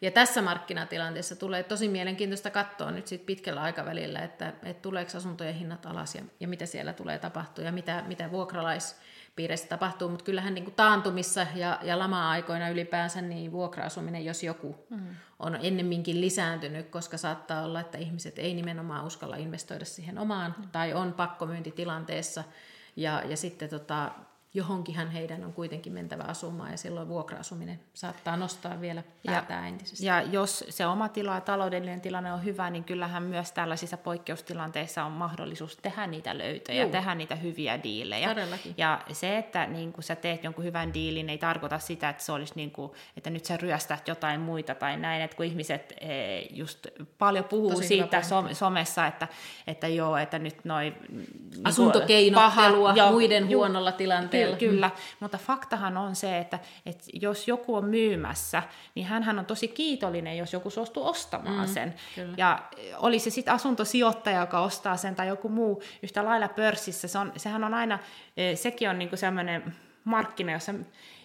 ja 0.00 0.10
tässä 0.10 0.42
markkinatilanteessa 0.42 1.36
tulee 1.36 1.62
tosi 1.62 1.88
mielenkiintoista 1.88 2.50
katsoa 2.50 2.90
nyt 2.90 3.06
sit 3.06 3.26
pitkällä 3.26 3.62
aikavälillä, 3.62 4.20
että, 4.20 4.48
että 4.48 4.82
tuleeko 4.82 5.16
asuntojen 5.16 5.54
hinnat 5.54 5.86
alas 5.86 6.14
ja, 6.14 6.22
ja 6.40 6.48
mitä 6.48 6.66
siellä 6.66 6.92
tulee 6.92 7.18
tapahtua 7.18 7.64
ja 7.64 7.72
mitä, 7.72 8.04
mitä 8.06 8.30
vuokralais 8.30 8.96
piireissä 9.36 9.68
tapahtuu, 9.68 10.08
mutta 10.08 10.24
kyllähän 10.24 10.54
niin 10.54 10.64
kuin 10.64 10.74
taantumissa 10.74 11.46
ja, 11.54 11.78
ja 11.82 11.98
lama-aikoina 11.98 12.68
ylipäänsä 12.68 13.22
niin 13.22 13.52
vuokra-asuminen, 13.52 14.24
jos 14.24 14.42
joku, 14.42 14.86
mm. 14.90 15.06
on 15.38 15.58
ennemminkin 15.62 16.20
lisääntynyt, 16.20 16.88
koska 16.88 17.16
saattaa 17.16 17.64
olla, 17.64 17.80
että 17.80 17.98
ihmiset 17.98 18.38
ei 18.38 18.54
nimenomaan 18.54 19.06
uskalla 19.06 19.36
investoida 19.36 19.84
siihen 19.84 20.18
omaan 20.18 20.54
mm. 20.58 20.68
tai 20.72 20.94
on 20.94 21.12
pakkomyyntitilanteessa 21.12 22.44
ja, 22.96 23.22
ja 23.26 23.36
sitten 23.36 23.68
tota, 23.68 24.10
johonkinhan 24.54 25.10
heidän 25.10 25.44
on 25.44 25.52
kuitenkin 25.52 25.92
mentävä 25.92 26.22
asumaan 26.22 26.70
ja 26.70 26.76
silloin 26.76 27.08
vuokra-asuminen 27.08 27.80
saattaa 27.94 28.36
nostaa 28.36 28.80
vielä 28.80 29.02
päätään 29.26 29.64
ja, 29.64 29.68
entisestä. 29.68 30.06
Ja 30.06 30.22
jos 30.22 30.64
se 30.68 30.86
oma 30.86 31.08
tila 31.08 31.34
ja 31.34 31.40
taloudellinen 31.40 32.00
tilanne 32.00 32.32
on 32.32 32.44
hyvä, 32.44 32.70
niin 32.70 32.84
kyllähän 32.84 33.22
myös 33.22 33.52
tällaisissa 33.52 33.96
poikkeustilanteissa 33.96 35.04
on 35.04 35.12
mahdollisuus 35.12 35.76
tehdä 35.76 36.06
niitä 36.06 36.38
löytöjä, 36.38 36.82
Juu. 36.82 36.92
tehdä 36.92 37.14
niitä 37.14 37.36
hyviä 37.36 37.82
diilejä. 37.82 38.28
Todellakin. 38.28 38.74
Ja 38.76 39.00
se, 39.12 39.38
että 39.38 39.66
niin 39.66 39.92
kun 39.92 40.02
sä 40.02 40.16
teet 40.16 40.44
jonkun 40.44 40.64
hyvän 40.64 40.94
diilin, 40.94 41.30
ei 41.30 41.38
tarkoita 41.38 41.78
sitä, 41.78 42.08
että 42.08 42.22
se 42.22 42.32
olisi 42.32 42.52
niin 42.56 42.70
kuin, 42.70 42.92
että 43.16 43.30
nyt 43.30 43.44
sä 43.44 43.56
ryöstät 43.56 44.08
jotain 44.08 44.40
muita 44.40 44.74
tai 44.74 44.96
näin, 44.96 45.22
että 45.22 45.36
kun 45.36 45.46
ihmiset 45.46 45.92
e, 46.00 46.40
just 46.50 46.86
paljon 47.18 47.44
puhuu 47.44 47.70
Tosi 47.70 47.86
siitä 47.86 48.22
som, 48.22 48.54
somessa, 48.54 49.06
että, 49.06 49.28
että 49.66 49.88
joo, 49.88 50.16
että 50.16 50.38
nyt 50.38 50.64
noin... 50.64 50.94
Niin 51.50 51.66
Asuntokeinottelua 51.66 52.94
paha, 52.94 53.10
muiden 53.10 53.50
jo, 53.50 53.58
huonolla 53.58 53.92
tilanteella 53.92 54.56
Ky- 54.56 54.68
kyllä, 54.68 54.88
mm. 54.88 54.94
mutta 55.20 55.38
faktahan 55.38 55.96
on 55.96 56.16
se, 56.16 56.38
että, 56.38 56.58
että 56.86 57.04
jos 57.12 57.48
joku 57.48 57.74
on 57.74 57.84
myymässä, 57.84 58.62
niin 58.94 59.06
hän 59.06 59.38
on 59.38 59.46
tosi 59.46 59.68
kiitollinen, 59.68 60.38
jos 60.38 60.52
joku 60.52 60.70
suostuu 60.70 61.06
ostamaan 61.06 61.68
mm, 61.68 61.74
sen. 61.74 61.94
Kyllä. 62.14 62.34
Ja 62.36 62.62
oli 62.98 63.18
se 63.18 63.30
sitten 63.30 63.54
asuntosijoittaja, 63.54 64.40
joka 64.40 64.60
ostaa 64.60 64.96
sen, 64.96 65.14
tai 65.14 65.28
joku 65.28 65.48
muu 65.48 65.82
yhtä 66.02 66.24
lailla 66.24 66.48
pörssissä, 66.48 67.08
se 67.08 67.18
on, 67.18 67.32
sehän 67.36 67.64
on 67.64 67.74
aina, 67.74 67.98
e, 68.36 68.56
sekin 68.56 68.90
on 68.90 68.98
niinku 68.98 69.16
sellainen 69.16 69.74
markkina, 70.04 70.52
jossa 70.52 70.74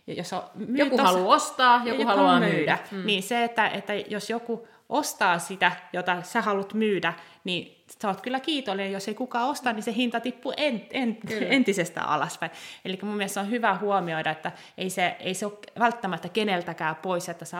jos 0.07 0.33
on 0.33 0.43
joku 0.77 0.97
haluaa 0.97 1.35
ostaa, 1.35 1.77
joku, 1.77 1.89
joku 1.89 2.05
haluaa 2.05 2.39
myydä. 2.39 2.55
myydä. 2.55 2.77
Mm. 2.91 3.05
Niin 3.05 3.23
se, 3.23 3.43
että, 3.43 3.67
että 3.67 3.93
jos 3.93 4.29
joku 4.29 4.67
ostaa 4.89 5.39
sitä, 5.39 5.71
jota 5.93 6.21
sä 6.21 6.41
haluat 6.41 6.73
myydä, 6.73 7.13
niin 7.43 7.83
sä 8.01 8.07
oot 8.07 8.21
kyllä 8.21 8.39
kiitollinen, 8.39 8.91
jos 8.91 9.07
ei 9.07 9.13
kukaan 9.13 9.49
osta, 9.49 9.73
niin 9.73 9.83
se 9.83 9.93
hinta 9.93 10.19
tippuu 10.19 10.53
en, 10.57 10.85
en, 10.91 11.17
entisestä 11.49 12.01
alaspäin. 12.01 12.51
Eli 12.85 12.99
mun 13.01 13.17
mielestä 13.17 13.41
on 13.41 13.49
hyvä 13.49 13.77
huomioida, 13.77 14.31
että 14.31 14.51
ei 14.77 14.89
se, 14.89 15.15
ei 15.19 15.33
se 15.33 15.45
ole 15.45 15.53
välttämättä 15.79 16.29
keneltäkään 16.29 16.95
pois, 16.95 17.29
että 17.29 17.45
sä 17.45 17.57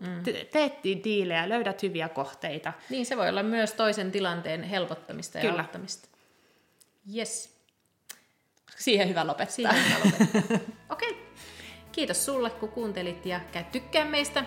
mm. 0.00 0.22
teet 0.52 0.72
diilejä, 1.04 1.48
löydät 1.48 1.82
hyviä 1.82 2.08
kohteita. 2.08 2.72
Niin, 2.90 3.06
se 3.06 3.16
voi 3.16 3.28
olla 3.28 3.42
myös 3.42 3.72
toisen 3.72 4.12
tilanteen 4.12 4.62
helpottamista 4.62 5.38
ja 5.38 5.44
kyllä. 5.44 5.62
auttamista. 5.62 6.08
Yes. 7.16 7.52
Siihen 8.76 9.08
hyvä 9.08 9.26
lopettaa. 9.26 9.54
Siihen 9.54 9.74
hyvä 9.74 9.98
lopettaa. 10.04 10.58
Okei. 10.90 11.10
Okay. 11.10 11.22
Kiitos 11.92 12.24
sulle, 12.24 12.50
kun 12.50 12.68
kuuntelit 12.68 13.26
ja 13.26 13.40
käy 13.52 13.64
tykkää 13.72 14.04
meistä 14.04 14.44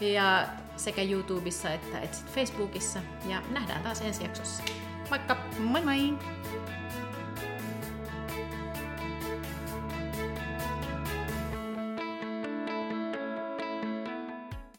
ja 0.00 0.46
sekä 0.76 1.02
YouTubessa 1.02 1.70
että 1.70 2.00
etsit 2.00 2.26
Facebookissa. 2.26 3.00
Ja 3.26 3.42
nähdään 3.50 3.82
taas 3.82 4.00
ensi 4.00 4.24
jaksossa. 4.24 4.62
Moikka! 5.10 5.36
Moi 5.58 5.82
moi! 5.82 6.18